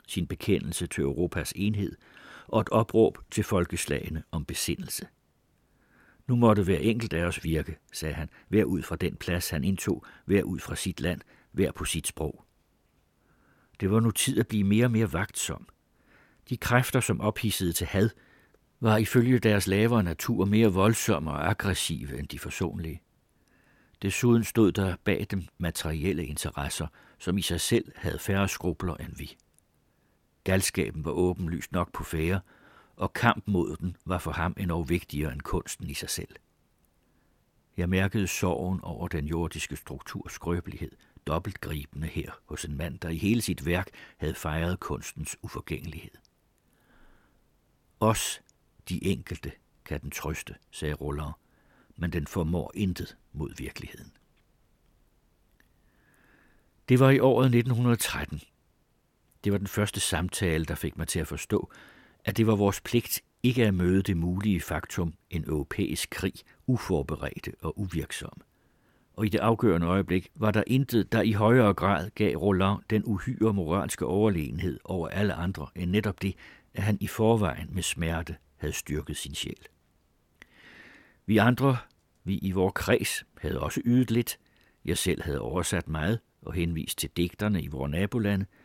[0.08, 1.96] sin bekendelse til Europas enhed
[2.48, 5.08] og et opråb til folkeslagene om besindelse.
[6.28, 9.64] Nu måtte hver enkelt af os virke, sagde han, hver ud fra den plads, han
[9.64, 12.46] indtog, hver ud fra sit land, hver på sit sprog.
[13.80, 15.68] Det var nu tid at blive mere og mere vagtsom.
[16.50, 18.10] De kræfter, som ophissede til had,
[18.80, 23.02] var ifølge deres lavere natur mere voldsomme og aggressive end de forsonlige.
[24.02, 29.16] Desuden stod der bag dem materielle interesser, som i sig selv havde færre skrubler end
[29.16, 29.38] vi.
[30.44, 32.42] Galskaben var åbenlyst nok på fære,
[32.96, 36.36] og kamp mod den var for ham endnu vigtigere end kunsten i sig selv.
[37.78, 40.92] Jeg mærkede sorgen over den jordiske strukturs skrøbelighed,
[41.30, 46.12] dobbelt gribende her hos en mand, der i hele sit værk havde fejret kunstens uforgængelighed.
[48.00, 48.42] Os,
[48.90, 49.52] de enkelte,
[49.86, 51.40] kan den trøste, sagde Roller,
[51.96, 54.12] men den formår intet mod virkeligheden.
[56.90, 58.42] Det var i året 1913.
[59.44, 61.72] Det var den første samtale, der fik mig til at forstå,
[62.26, 66.34] at det var vores pligt ikke at møde det mulige faktum, en europæisk krig,
[66.68, 68.49] uforberedte og uvirksomme.
[69.20, 73.04] Og i det afgørende øjeblik var der intet, der i højere grad gav Roland den
[73.06, 76.36] uhyre moralske overlegenhed over alle andre, end netop det,
[76.74, 79.66] at han i forvejen med smerte havde styrket sin sjæl.
[81.26, 81.78] Vi andre,
[82.24, 84.40] vi i vores kreds, havde også ydet lidt.
[84.86, 88.46] Jeg selv havde oversat meget og henvist til digterne i vores nabolande–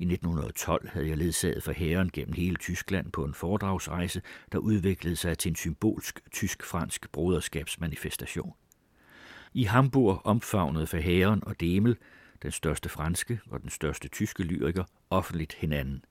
[0.00, 5.16] i 1912 havde jeg ledsaget for herren gennem hele Tyskland på en foredragsrejse, der udviklede
[5.16, 8.54] sig til en symbolsk tysk-fransk broderskabsmanifestation.
[9.54, 11.96] I Hamburg omfavnede for og Demel,
[12.42, 16.04] den største franske og den største tyske lyriker, offentligt hinanden.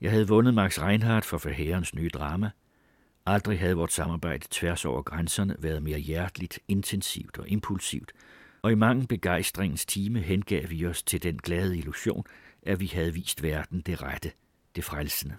[0.00, 2.50] Jeg havde vundet Max Reinhardt for forherrens nye drama.
[3.26, 8.12] Aldrig havde vort samarbejde tværs over grænserne været mere hjerteligt, intensivt og impulsivt,
[8.62, 12.24] og i mange begejstringens time hengav vi os til den glade illusion,
[12.62, 14.32] at vi havde vist verden det rette,
[14.76, 15.36] det frelsende.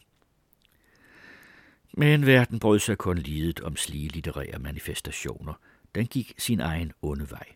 [1.94, 5.54] Men verden brød sig kun lidet om slige litterære manifestationer.
[5.96, 7.48] Den gik sin egen onde vej.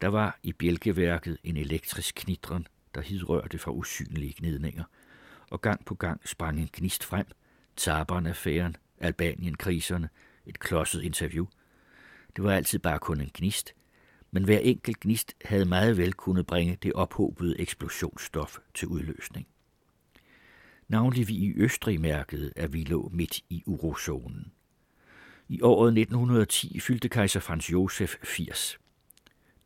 [0.00, 4.84] Der var i bjælkeværket en elektrisk knitren, der hidrørte fra usynlige gnidninger,
[5.50, 7.26] og gang på gang sprang en gnist frem,
[7.76, 10.08] Taberen-affæren, Albanien-kriserne,
[10.46, 11.46] et klodset interview.
[12.36, 13.74] Det var altid bare kun en gnist,
[14.30, 19.46] men hver enkelt gnist havde meget vel kunnet bringe det ophobede eksplosionsstof til udløsning.
[20.88, 24.52] Navnlig vi i Østrig mærkede, at vi lå midt i urozonen.
[25.50, 28.78] I året 1910 fyldte kejser Franz Josef 80.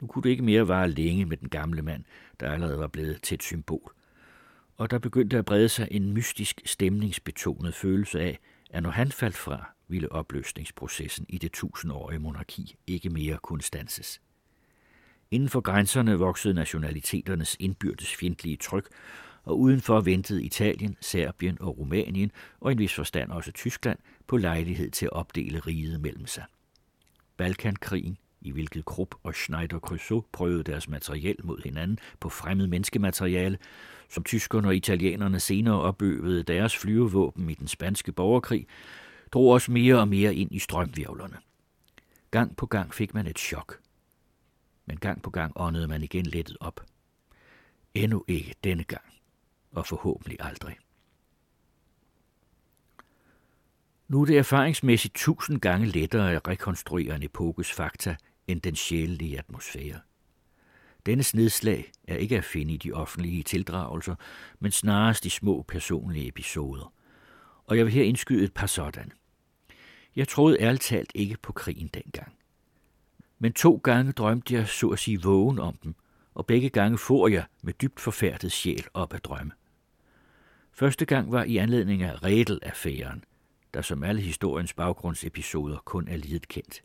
[0.00, 2.04] Nu kunne det ikke mere vare længe med den gamle mand,
[2.40, 3.92] der allerede var blevet til et symbol.
[4.76, 8.38] Og der begyndte at brede sig en mystisk stemningsbetonet følelse af,
[8.70, 14.20] at når han faldt fra, ville opløsningsprocessen i det tusindårige monarki ikke mere kunne stanses.
[15.30, 18.88] Inden for grænserne voksede nationaliteternes indbyrdes fjendtlige tryk,
[19.44, 24.36] og udenfor ventede Italien, Serbien og Rumænien, og i en vis forstand også Tyskland, på
[24.36, 26.44] lejlighed til at opdele riget mellem sig.
[27.36, 33.58] Balkankrigen, i hvilket Krupp og Schneider Creusot prøvede deres materiel mod hinanden på fremmed menneskemateriale,
[34.08, 38.66] som tyskerne og italienerne senere opøvede deres flyvevåben i den spanske borgerkrig,
[39.32, 41.36] drog os mere og mere ind i strømvirvlerne.
[42.30, 43.78] Gang på gang fik man et chok–
[44.86, 46.80] men gang på gang åndede man igen lettet op.
[47.94, 49.04] Endnu ikke denne gang,
[49.72, 50.76] og forhåbentlig aldrig.
[54.08, 59.38] Nu er det erfaringsmæssigt tusind gange lettere at rekonstruere en epokes fakta end den sjælelige
[59.38, 60.00] atmosfære.
[61.06, 64.14] Denne nedslag er ikke at finde i de offentlige tildragelser,
[64.60, 66.92] men snarest i små personlige episoder.
[67.66, 69.12] Og jeg vil her indskyde et par sådan.
[70.16, 72.32] Jeg troede ærligt talt ikke på krigen dengang
[73.42, 75.94] men to gange drømte jeg så at sige vågen om dem,
[76.34, 79.52] og begge gange får jeg med dybt forfærdet sjæl op at drømme.
[80.74, 83.24] Første gang var i anledning af Redel-affæren,
[83.74, 86.82] der som alle historiens baggrundsepisoder kun er lidet kendt.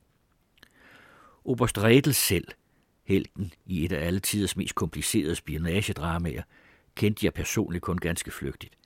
[1.46, 2.48] Oberst Redel selv,
[3.04, 6.44] helten i et af alle tiders mest komplicerede spionagedramaer,
[6.96, 8.78] kendte jeg personligt kun ganske flygtigt.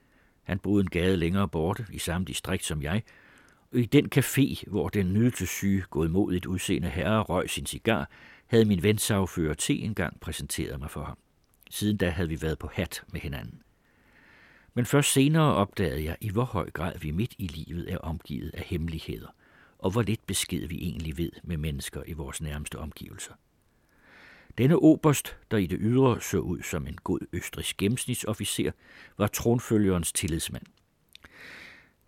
[0.44, 3.04] Han boede en gade længere borte, i samme distrikt som jeg,
[3.72, 8.10] og I den café, hvor den nydelsesyge, godmodigt udseende herre røg sin cigar,
[8.48, 11.18] havde min ven sagfører T engang præsenteret mig for ham.
[11.70, 13.62] Siden da havde vi været på hat med hinanden.
[14.74, 18.52] Men først senere opdagede jeg, i hvor høj grad vi midt i livet er omgivet
[18.54, 19.28] af hemmeligheder,
[19.80, 23.34] og hvor lidt besked vi egentlig ved med mennesker i vores nærmeste omgivelser.
[24.58, 28.72] Denne oberst, der i det ydre så ud som en god østrisk gennemsnitsofficer,
[29.18, 30.66] var tronfølgerens tillidsmand.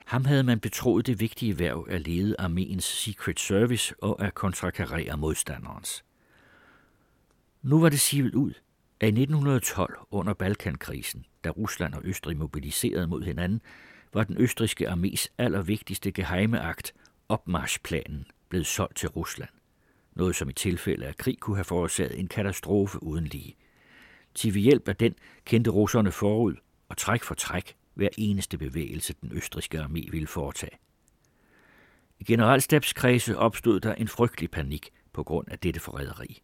[0.06, 5.18] Ham havde man betroet det vigtige værv at lede armeens Secret Service og at kontrakarere
[5.18, 6.04] modstanderens.
[7.62, 8.54] Nu var det sivet ud,
[9.04, 13.62] at i 1912 under Balkankrisen, da Rusland og Østrig mobiliserede mod hinanden,
[14.14, 16.94] var den østriske armés allervigtigste geheimeakt,
[17.30, 19.50] opmarschplanen, blevet solgt til Rusland.
[20.16, 23.56] Noget som i tilfælde af krig kunne have forårsaget en katastrofe uden lige.
[24.36, 26.56] Til ved hjælp af den kendte russerne forud,
[26.90, 30.78] og træk for træk hver eneste bevægelse, den østriske armé ville foretage.
[32.20, 36.42] I generalstabskredse opstod der en frygtelig panik på grund af dette forræderi.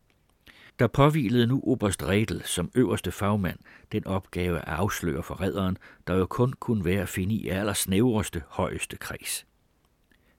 [0.79, 3.59] Der påvilede nu Oberst Redel som øverste fagmand
[3.91, 8.97] den opgave at afsløre forræderen, der jo kun kunne være at finde i allersnævreste, højeste
[8.97, 9.45] kreds.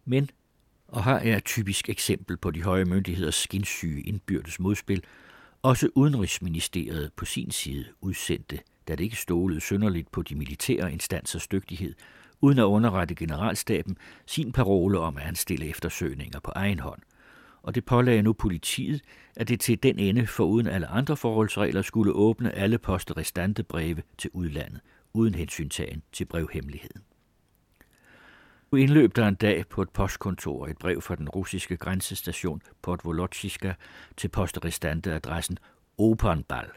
[0.05, 0.31] Men,
[0.89, 5.05] og her er et typisk eksempel på de høje myndigheders skinsyge indbyrdes modspil,
[5.63, 11.47] også Udenrigsministeriet på sin side udsendte, da det ikke stolede synderligt på de militære instansers
[11.47, 11.95] dygtighed,
[12.41, 17.03] uden at underrette generalstaben sin parole om at anstille eftersøgninger på egen hånd,
[17.63, 19.01] og det pålagde nu politiet,
[19.37, 24.31] at det til den ende, foruden alle andre forholdsregler, skulle åbne alle posterestante breve til
[24.33, 24.81] udlandet,
[25.13, 27.03] uden hensyntagen til brevhemmeligheden.
[28.73, 33.75] Nu indløb der en dag på et postkontor et brev fra den russiske grænsestation Podvolochiska
[34.17, 35.59] til posterestante adressen
[35.99, 36.71] Opernball.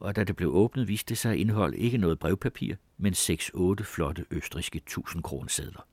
[0.00, 3.82] Og da det blev åbnet, viste det sig at indeholde ikke noget brevpapir, men 6-8
[3.82, 5.86] flotte østriske 1000 kronesedler.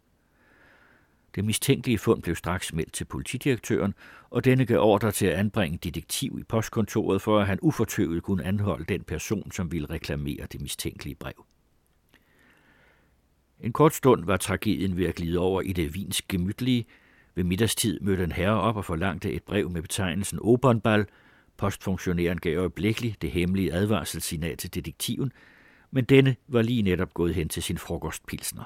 [1.35, 3.93] Det mistænkelige fund blev straks meldt til politidirektøren,
[4.29, 8.43] og denne gav ordre til at anbringe detektiv i postkontoret, for at han ufortøvet kunne
[8.43, 11.45] anholde den person, som ville reklamere det mistænkelige brev.
[13.59, 16.85] En kort stund var tragedien ved at glide over i det vins gemytlige.
[17.35, 21.05] Ved middagstid mødte en herre op og forlangte et brev med betegnelsen Obernball.
[21.57, 25.31] Postfunktionæren gav øjeblikkeligt det hemmelige advarselssignal til detektiven,
[25.91, 28.63] men denne var lige netop gået hen til sin frokostpilsner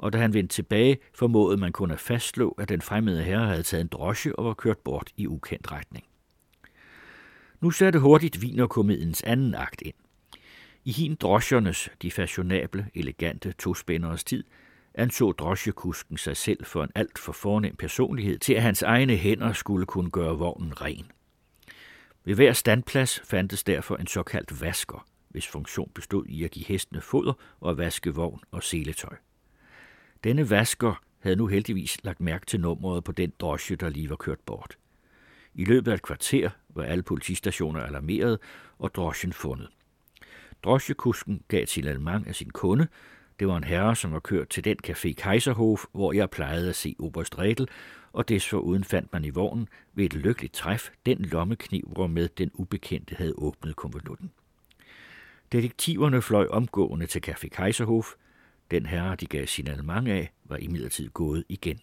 [0.00, 3.62] og da han vendte tilbage, formåede man kun at fastslå, at den fremmede herre havde
[3.62, 6.04] taget en drosje og var kørt bort i ukendt retning.
[7.60, 9.94] Nu satte hurtigt vinerkomediens anden akt ind.
[10.84, 14.44] I hin drosjernes, de fashionable, elegante tospænderes tid,
[14.94, 19.52] anså drosjekusken sig selv for en alt for fornem personlighed til, at hans egne hænder
[19.52, 21.10] skulle kunne gøre vognen ren.
[22.24, 27.00] Ved hver standplads fandtes derfor en såkaldt vasker, hvis funktion bestod i at give hestene
[27.00, 29.16] foder og vaske vogn og seletøj.
[30.24, 34.16] Denne vasker havde nu heldigvis lagt mærke til nummeret på den drosje, der lige var
[34.16, 34.78] kørt bort.
[35.54, 38.38] I løbet af et kvarter var alle politistationer alarmeret
[38.78, 39.68] og drosjen fundet.
[40.62, 42.88] Drosjekusken gav til almang af sin kunde.
[43.38, 46.76] Det var en herre, som var kørt til den café Kaiserhof, hvor jeg plejede at
[46.76, 47.68] se Oberst Redel,
[48.12, 53.14] og desforuden fandt man i vognen ved et lykkeligt træf den lommekniv, hvormed den ubekendte
[53.14, 54.30] havde åbnet konvolutten.
[55.52, 58.14] Detektiverne fløj omgående til Café Kaiserhof,
[58.70, 61.80] den herre, de gav signalement af, var imidlertid gået igen.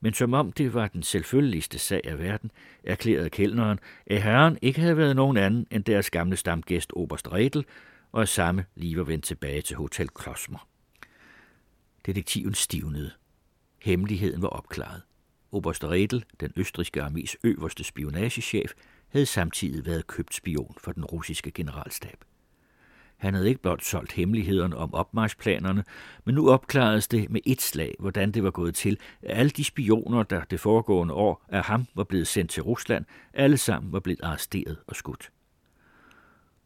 [0.00, 2.50] Men som om det var den selvfølgeligste sag af verden,
[2.84, 7.64] erklærede kældneren, at herren ikke havde været nogen anden end deres gamle stamgæst Oberst Redel,
[8.12, 10.68] og at samme lige var vendt tilbage til Hotel Klosmer.
[12.06, 13.10] Detektiven stivnede.
[13.82, 15.02] Hemmeligheden var opklaret.
[15.52, 18.72] Oberst Redel, den østriske armés øverste spionagechef,
[19.08, 22.24] havde samtidig været købt spion for den russiske generalstab.
[23.20, 25.84] Han havde ikke blot solgt hemmelighederne om opmarschplanerne,
[26.24, 29.64] men nu opklaredes det med et slag, hvordan det var gået til, at alle de
[29.64, 33.04] spioner, der det foregående år af ham var blevet sendt til Rusland,
[33.34, 35.30] alle sammen var blevet arresteret og skudt.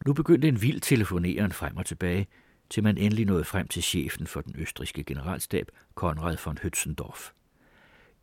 [0.06, 2.26] Nu begyndte en vild telefoneren frem og tilbage,
[2.70, 7.32] til man endelig nåede frem til chefen for den østriske generalstab, Konrad von Hützendorf.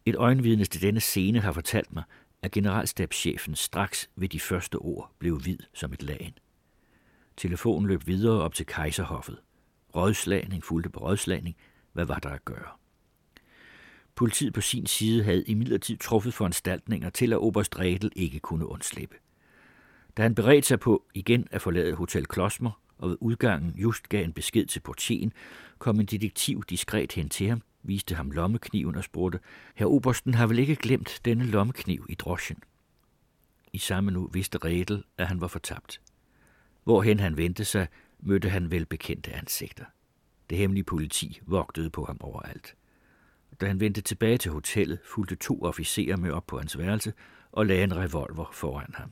[0.05, 2.03] Et øjenvidne til denne scene har fortalt mig,
[2.41, 6.33] at generalstabschefen straks ved de første ord blev hvid som et lagen.
[7.37, 9.37] Telefonen løb videre op til kejserhoffet.
[9.95, 11.55] Rådslagning fulgte på rådslagning.
[11.93, 12.69] Hvad var der at gøre?
[14.15, 19.15] Politiet på sin side havde imidlertid truffet foranstaltninger til, at Oberst Redel ikke kunne undslippe.
[20.17, 24.23] Da han beredte sig på igen at forlade Hotel Klosmer, og ved udgangen just gav
[24.23, 25.33] en besked til portien,
[25.79, 29.39] kom en detektiv diskret hen til ham, viste ham lommekniven og spurgte,
[29.75, 32.57] Herr Obersten har vel ikke glemt denne lommekniv i drosjen?
[33.73, 36.01] I samme nu vidste Redel, at han var fortabt.
[36.83, 37.87] Hvorhen han vendte sig,
[38.19, 39.85] mødte han velbekendte ansigter.
[40.49, 42.75] Det hemmelige politi vogtede på ham overalt.
[43.61, 47.13] Da han vendte tilbage til hotellet, fulgte to officerer med op på hans værelse
[47.51, 49.11] og lagde en revolver foran ham.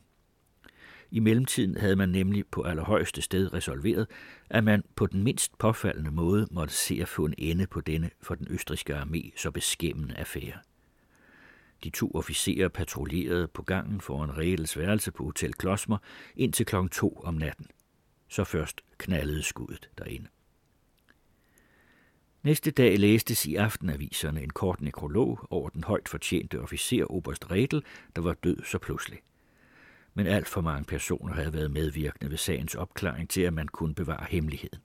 [1.10, 4.06] I mellemtiden havde man nemlig på allerhøjeste sted resolveret,
[4.50, 8.10] at man på den mindst påfaldende måde måtte se at få en ende på denne
[8.20, 10.58] for den østriske armé så beskæmmende affære.
[11.84, 15.98] De to officerer patruljerede på gangen foran Redels værelse på Hotel Klosmer
[16.36, 16.76] indtil kl.
[16.92, 17.66] 2 om natten.
[18.28, 20.28] Så først knaldede skuddet derinde.
[22.42, 27.84] Næste dag læstes i aftenaviserne en kort nekrolog over den højt fortjente officer Oberst Redel,
[28.16, 29.18] der var død så pludselig.
[30.14, 33.94] Men alt for mange personer havde været medvirkende ved sagens opklaring til, at man kunne
[33.94, 34.78] bevare hemmeligheden.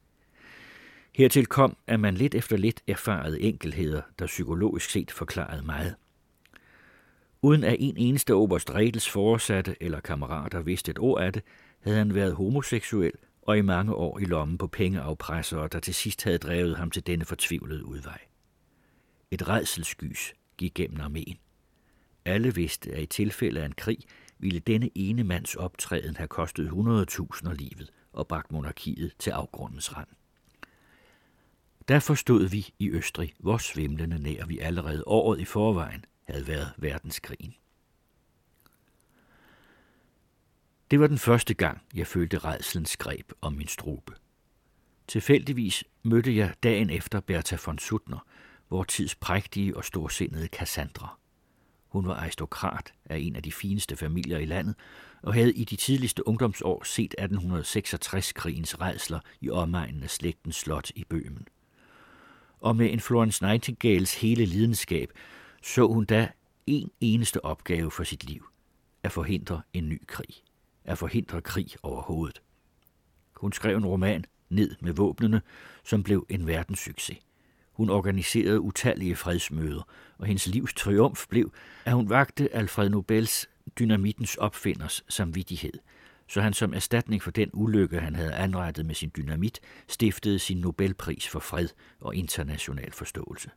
[1.15, 5.95] Hertil kom, at man lidt efter lidt erfarede enkelheder, der psykologisk set forklarede meget.
[7.45, 11.43] Uden at en eneste Oberst Redels foresatte eller kammerater vidste et ord af det,
[11.79, 16.23] havde han været homoseksuel og i mange år i lommen på pengeafpressere, der til sidst
[16.23, 18.19] havde drevet ham til denne fortvivlede udvej.
[19.31, 21.37] Et redselskys gik gennem armeen.
[22.25, 23.99] Alle vidste, at i tilfælde af en krig
[24.39, 30.09] ville denne ene mands optræden have kostet 100.000 livet og bragt monarkiet til afgrundens rand.
[31.87, 36.73] Der forstod vi i Østrig, hvor svimlende nær vi allerede året i forvejen havde været
[36.77, 37.55] verdenskrigen.
[40.91, 44.13] Det var den første gang, jeg følte redslens greb om min strube.
[45.07, 48.27] Tilfældigvis mødte jeg dagen efter Bertha von Suttner,
[48.69, 51.17] vor tids prægtige og storsindede Cassandra.
[51.87, 54.75] Hun var aristokrat af en af de fineste familier i landet,
[55.21, 61.03] og havde i de tidligste ungdomsår set 1866-krigens redsler i omegnen af slægtens slot i
[61.03, 61.47] Bøhmen.
[62.59, 65.11] Og med en Florence Nightingales hele lidenskab,
[65.65, 66.29] så hun da
[66.67, 68.45] en eneste opgave for sit liv,
[69.03, 70.43] at forhindre en ny krig
[70.85, 72.41] at forhindre krig overhovedet.
[73.35, 75.41] Hun skrev en roman, Ned med våbnene,
[75.83, 77.17] som blev en verdenssucces.
[77.71, 79.81] Hun organiserede utallige fredsmøder,
[80.17, 81.53] og hendes livs triumf blev,
[81.85, 83.49] at hun vagte Alfred Nobels
[83.79, 85.73] dynamittens opfinders samvittighed,
[86.27, 90.57] så han som erstatning for den ulykke, han havde anrettet med sin dynamit, stiftede sin
[90.57, 91.67] Nobelpris for fred
[91.99, 93.49] og international forståelse.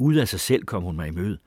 [0.00, 1.38] Ud af sig selv kom hun mig i møde.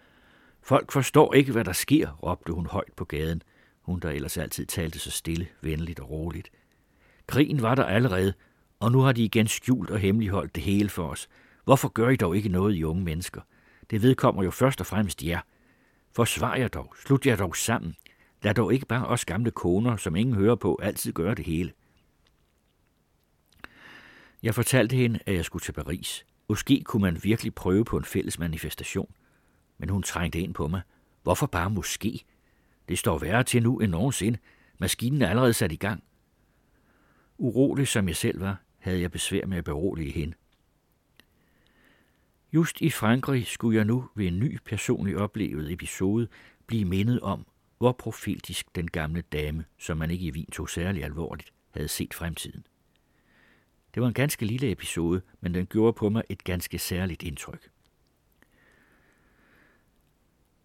[0.62, 3.42] Folk forstår ikke, hvad der sker, råbte hun højt på gaden–
[3.84, 6.52] hun der ellers altid talte så stille, venligt og roligt.
[7.28, 8.34] Krigen var der allerede,
[8.80, 11.30] og nu har de igen skjult og hemmeligholdt det hele for os.
[11.64, 13.42] Hvorfor gør I dog ikke noget, i unge mennesker?
[13.90, 15.42] Det vedkommer jo først og fremmest jer.
[16.16, 17.96] Forsvar jer dog, slut jer dog sammen.
[18.42, 21.72] Lad dog ikke bare os gamle koner, som ingen hører på, altid gøre det hele.
[24.44, 26.26] Jeg fortalte hende, at jeg skulle til Paris.
[26.50, 29.14] Måske kunne man virkelig prøve på en fælles manifestation.
[29.78, 30.82] Men hun trængte ind på mig.
[31.24, 32.26] Hvorfor bare måske?
[32.90, 34.40] Det står værre til nu end nogensinde.
[34.78, 36.04] Maskinen er allerede sat i gang.
[37.38, 40.34] Urolig som jeg selv var, havde jeg besvær med at berolige hende.
[42.54, 46.28] Just i Frankrig skulle jeg nu ved en ny personlig oplevet episode
[46.68, 47.46] blive mindet om,
[47.78, 52.14] hvor profetisk den gamle dame, som man ikke i Wien tog særlig alvorligt, havde set
[52.14, 52.68] fremtiden.
[53.94, 57.70] Det var en ganske lille episode, men den gjorde på mig et ganske særligt indtryk.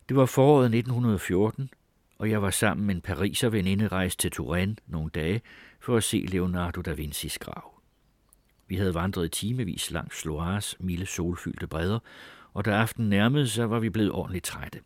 [0.08, 1.70] Det var foråret 1914,
[2.18, 5.40] og jeg var sammen med en pariser veninde rejst til Turin nogle dage
[5.80, 7.80] for at se Leonardo da Vinci's grav.
[8.66, 11.98] Vi havde vandret timevis langs Loires milde solfyldte bredder,
[12.52, 14.80] og da aftenen nærmede sig, var vi blevet ordentligt trætte.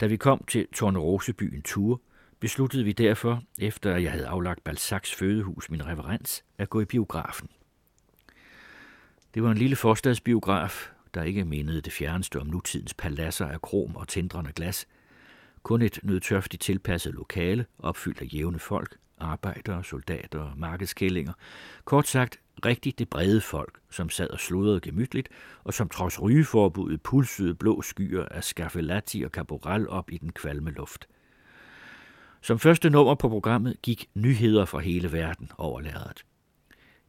[0.00, 2.00] Da vi kom til Tornerosebyen Tour,
[2.40, 7.48] besluttede vi derfor, efter jeg havde aflagt Balzacs fødehus min reverens, at gå i biografen.
[9.34, 13.96] Det var en lille forstadsbiograf, der ikke mindede det fjerneste om nutidens paladser af krom
[13.96, 14.86] og tindrende glas–
[15.62, 21.32] kun et nødtørftigt tilpasset lokale, opfyldt af jævne folk, arbejdere, soldater og markedskællinger.
[21.84, 25.28] Kort sagt, rigtigt det brede folk, som sad og sludrede gemytligt,
[25.64, 30.70] og som trods rygeforbuddet pulsede blå skyer af skaffelati og caporal op i den kvalme
[30.70, 31.08] luft.
[32.40, 36.24] Som første nummer på programmet gik nyheder fra hele verden over lærredet.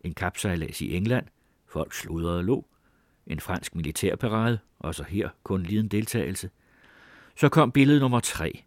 [0.01, 1.25] En kapsejlads i England,
[1.67, 2.65] folk sludrede lå,
[3.27, 6.49] en fransk militærparade, og så her kun liden deltagelse,
[7.35, 8.63] så kom billede nummer tre.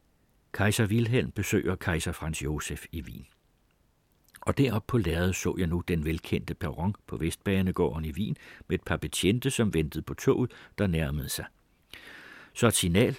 [0.53, 3.27] Kejser Wilhelm besøger kejser Franz Josef i Wien.
[4.41, 8.37] Og deroppe på lærredet så jeg nu den velkendte perron på Vestbanegården i Wien
[8.69, 11.45] med et par betjente, som ventede på toget, der nærmede sig.
[12.55, 13.19] Så et signal.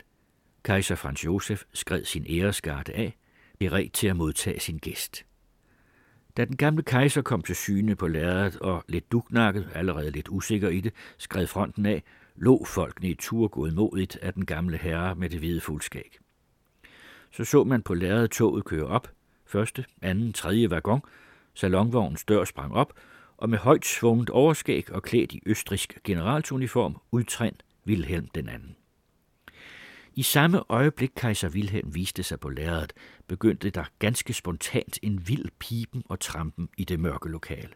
[0.64, 3.18] Kejser Franz Josef skred sin æresgarde af,
[3.60, 5.26] beredt til at modtage sin gæst.
[6.38, 10.70] Da den gamle kejser kom til syne på lærredet og lidt duknakket, allerede lidt usikker
[10.70, 12.04] i det, skred fronten af,
[12.36, 16.18] lå folkene i tur godmodigt af den gamle herre med det hvide fuldskæg.
[17.32, 19.08] Så så man på lærredet toget køre op,
[19.46, 21.02] første, anden, tredje vagon,
[21.54, 22.94] salonvognens dør sprang op,
[23.38, 27.56] og med højt svunget overskæg og klædt i østrisk generalsuniform udtræn
[27.88, 28.76] Wilhelm den anden.
[30.16, 32.94] I samme øjeblik kejser Wilhelm viste sig på lærredet,
[33.28, 37.70] begyndte der ganske spontant en vild pipen og trampen i det mørke lokale.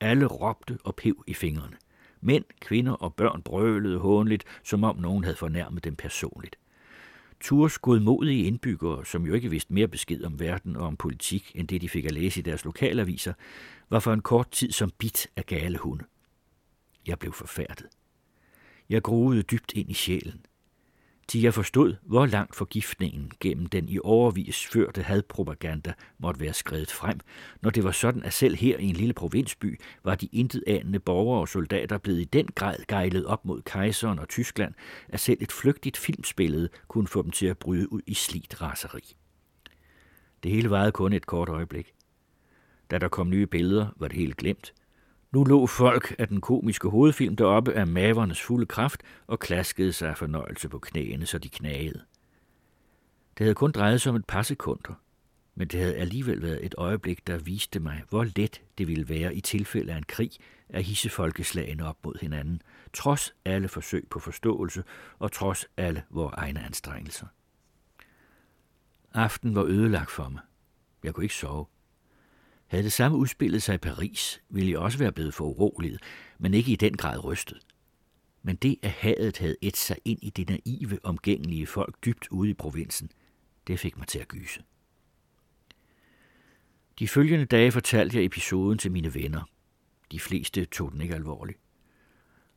[0.00, 1.76] Alle råbte og pev i fingrene.
[2.20, 6.56] Mænd, kvinder og børn brølede hånligt, som om nogen havde fornærmet dem personligt.
[7.40, 11.68] Tours godmodige indbyggere, som jo ikke vidste mere besked om verden og om politik, end
[11.68, 13.32] det de fik at læse i deres lokalaviser,
[13.90, 16.04] var for en kort tid som bit af gale hunde.
[17.06, 17.86] Jeg blev forfærdet.
[18.88, 20.44] Jeg groede dybt ind i sjælen
[21.28, 26.90] til jeg forstod, hvor langt forgiftningen gennem den i overvis førte hadpropaganda måtte være skrevet
[26.90, 27.20] frem,
[27.62, 31.40] når det var sådan, at selv her i en lille provinsby var de intetanende borgere
[31.40, 34.74] og soldater blevet i den grad gejlet op mod kejseren og Tyskland,
[35.08, 39.16] at selv et flygtigt filmspillede kunne få dem til at bryde ud i slidt raseri.
[40.42, 41.92] Det hele varede kun et kort øjeblik.
[42.90, 44.72] Da der kom nye billeder, var det helt glemt–
[45.34, 50.10] nu lå folk af den komiske hovedfilm deroppe af mavernes fulde kraft og klaskede sig
[50.10, 52.04] af fornøjelse på knæene, så de knagede.
[53.38, 54.94] Det havde kun drejet sig om et par sekunder,
[55.54, 59.34] men det havde alligevel været et øjeblik, der viste mig, hvor let det ville være
[59.34, 60.30] i tilfælde af en krig
[60.68, 62.62] at hisse folkeslagene op mod hinanden,
[62.92, 64.84] trods alle forsøg på forståelse
[65.18, 67.26] og trods alle vores egne anstrengelser.
[69.14, 70.42] Aften var ødelagt for mig.
[71.04, 71.66] Jeg kunne ikke sove.
[72.66, 76.00] Havde det samme udspillet sig i Paris, ville jeg også være blevet for uroliget,
[76.38, 77.58] men ikke i den grad rystet.
[78.42, 82.50] Men det, at hadet havde et sig ind i det naive, omgængelige folk dybt ude
[82.50, 83.10] i provinsen,
[83.66, 84.62] det fik mig til at gyse.
[86.98, 89.42] De følgende dage fortalte jeg episoden til mine venner.
[90.12, 91.58] De fleste tog den ikke alvorligt.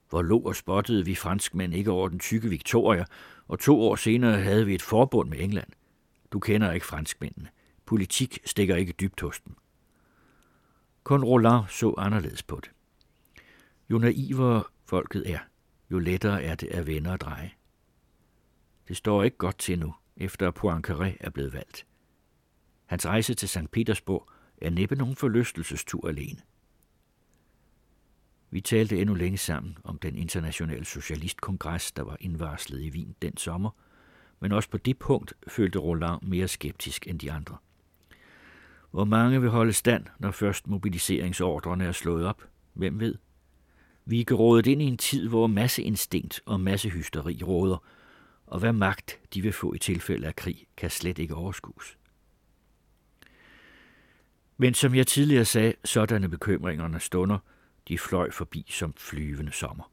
[0.09, 3.05] Hvor lå og spottede vi franskmænd ikke over den tykke Victoria,
[3.47, 5.69] og to år senere havde vi et forbund med England.
[6.31, 7.49] Du kender ikke franskmændene.
[7.85, 9.55] Politik stikker ikke dybt hos dem.
[11.07, 12.71] Kun Roland så anderledes på det.
[13.89, 15.39] Jo naivere folket er,
[15.91, 17.51] jo lettere er det at vende og dreje.
[18.87, 21.85] Det står ikke godt til nu, efter at Poincaré er blevet valgt.
[22.85, 23.71] Hans rejse til St.
[23.71, 24.29] Petersborg
[24.61, 26.41] er næppe nogen forlystelsestur alene.
[28.49, 33.37] Vi talte endnu længe sammen om den internationale socialistkongres, der var indvarslet i Wien den
[33.37, 33.69] sommer,
[34.39, 37.57] men også på det punkt følte Roland mere skeptisk end de andre.
[38.97, 42.43] Hvor mange vil holde stand, når først mobiliseringsordrene er slået op?
[42.73, 43.15] Hvem ved?
[44.05, 47.83] Vi er gerådet ind i en tid, hvor masseinstinkt og massehysteri råder,
[48.47, 51.97] og hvad magt de vil få i tilfælde af krig, kan slet ikke overskues.
[54.57, 57.37] Men som jeg tidligere sagde, sådanne bekymringerne stunder,
[57.87, 59.91] de fløj forbi som flyvende sommer.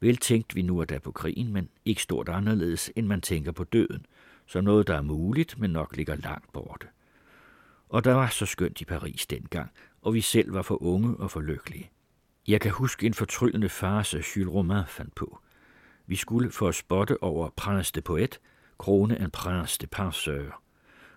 [0.00, 3.52] Vel tænkte vi nu at da på krigen, men ikke stort anderledes, end man tænker
[3.52, 4.06] på døden,
[4.46, 6.86] så noget, der er muligt, men nok ligger langt borte
[7.88, 9.70] og der var så skønt i Paris dengang,
[10.02, 11.90] og vi selv var for unge og for lykkelige.
[12.48, 15.38] Jeg kan huske en fortryllende farse, Jules Romain fandt på.
[16.06, 18.40] Vi skulle for at spotte over Prince de Poet,
[18.78, 20.62] krone en Prince de Penseur.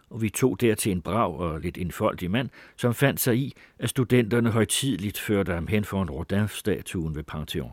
[0.09, 3.53] Og vi tog der til en brav og lidt indfoldig mand, som fandt sig i,
[3.79, 7.71] at studenterne højtidligt førte ham hen for en Rodin-statuen ved Pantheon.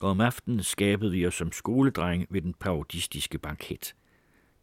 [0.00, 3.94] Og om aftenen skabede vi os som skoledrenge ved den parodistiske banket.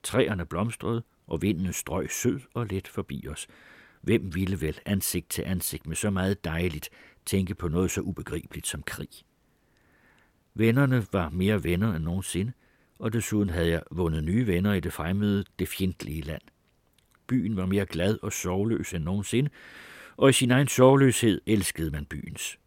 [0.04, 3.48] Træerne blomstrede, og vinden strøg sød og let forbi os.
[4.02, 6.90] Hvem ville vel ansigt til ansigt med så meget dejligt
[7.26, 9.10] tænke på noget så ubegribeligt som krig?
[10.54, 12.52] Vennerne var mere venner end nogensinde,
[13.00, 16.42] og desuden havde jeg vundet nye venner i det fremmede, det fjendtlige land.
[17.28, 19.50] Byen var mere glad og sorgløs end nogensinde,
[20.18, 22.60] og i sin egen sorgløshed elskede man byens.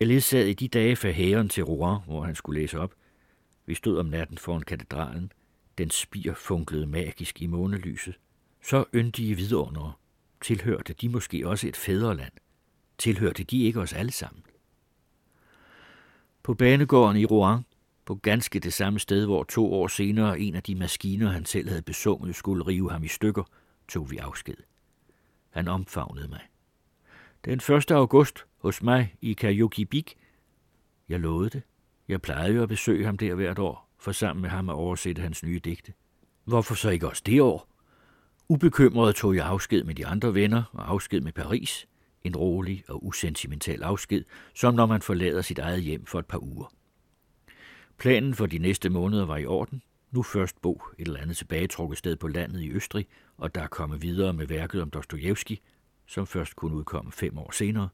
[0.00, 2.94] Jeg ledsagede i de dage for hæren til Rouen, hvor han skulle læse op.
[3.66, 5.32] Vi stod om natten foran katedralen.
[5.78, 8.18] Den spir funklede magisk i månelyset.
[8.62, 9.92] Så yndige vidunere.
[10.40, 12.32] Tilhørte de måske også et fædreland?
[12.98, 14.42] Tilhørte de ikke os alle sammen?
[16.42, 17.64] På banegården i Rouen,
[18.04, 21.68] på ganske det samme sted, hvor to år senere en af de maskiner, han selv
[21.68, 23.44] havde besunget, skulle rive ham i stykker,
[23.88, 24.56] tog vi afsked.
[25.50, 26.40] Han omfavnede mig.
[27.44, 27.90] Den 1.
[27.90, 30.16] august hos mig i Kajukibik.
[31.08, 31.62] Jeg lovede det.
[32.08, 35.22] Jeg plejede jo at besøge ham der hvert år, for sammen med ham at oversætte
[35.22, 35.92] hans nye digte.
[36.44, 37.68] Hvorfor så ikke også det år?
[38.48, 41.86] Ubekymret tog jeg afsked med de andre venner og afsked med Paris.
[42.22, 44.24] En rolig og usentimental afsked,
[44.54, 46.72] som når man forlader sit eget hjem for et par uger.
[47.98, 49.82] Planen for de næste måneder var i orden.
[50.10, 54.00] Nu først bo et eller andet tilbagetrukket sted på landet i Østrig, og der komme
[54.00, 55.60] videre med værket om Dostojevski,
[56.06, 57.88] som først kunne udkomme fem år senere,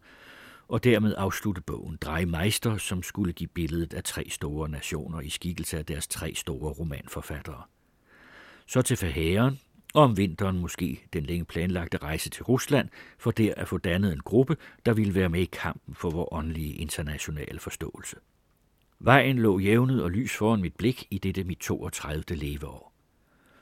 [0.74, 5.78] og dermed afslutte bogen Drejmeister, som skulle give billedet af tre store nationer i skikkelse
[5.78, 7.62] af deres tre store romanforfattere.
[8.66, 9.58] Så til forhæren,
[9.94, 14.12] og om vinteren måske den længe planlagte rejse til Rusland, for der at få dannet
[14.12, 14.56] en gruppe,
[14.86, 18.16] der ville være med i kampen for vores åndelige internationale forståelse.
[18.98, 22.24] Vejen lå jævnet og lys foran mit blik i dette mit 32.
[22.36, 22.94] leveår.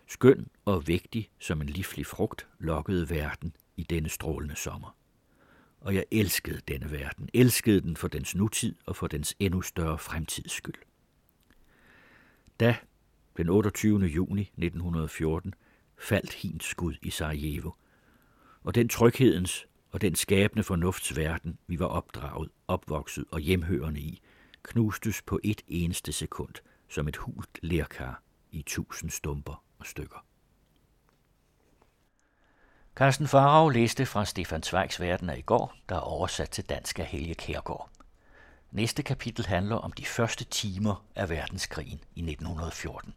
[0.07, 4.97] Skøn og vægtig som en livlig frugt lokkede verden i denne strålende sommer.
[5.83, 9.99] Og jeg elskede denne verden, elskede den for dens nutid og for dens endnu større
[9.99, 10.75] fremtids skyld.
[12.61, 12.77] Da,
[13.37, 13.99] den 28.
[13.99, 15.55] juni 1914,
[15.99, 17.71] faldt hins skud i Sarajevo,
[18.65, 24.23] og den tryghedens og den skabende fornufts verden, vi var opdraget, opvokset og hjemhørende i,
[24.63, 26.55] knustes på et eneste sekund
[26.89, 30.27] som et hult lerkar i tusind stumper og stykker.
[32.95, 36.99] Carsten Farag læste fra Stefan Zweigs Verden af i går, der er oversat til dansk
[36.99, 37.91] af Helge Kærgaard.
[38.71, 43.15] Næste kapitel handler om de første timer af verdenskrigen i 1914.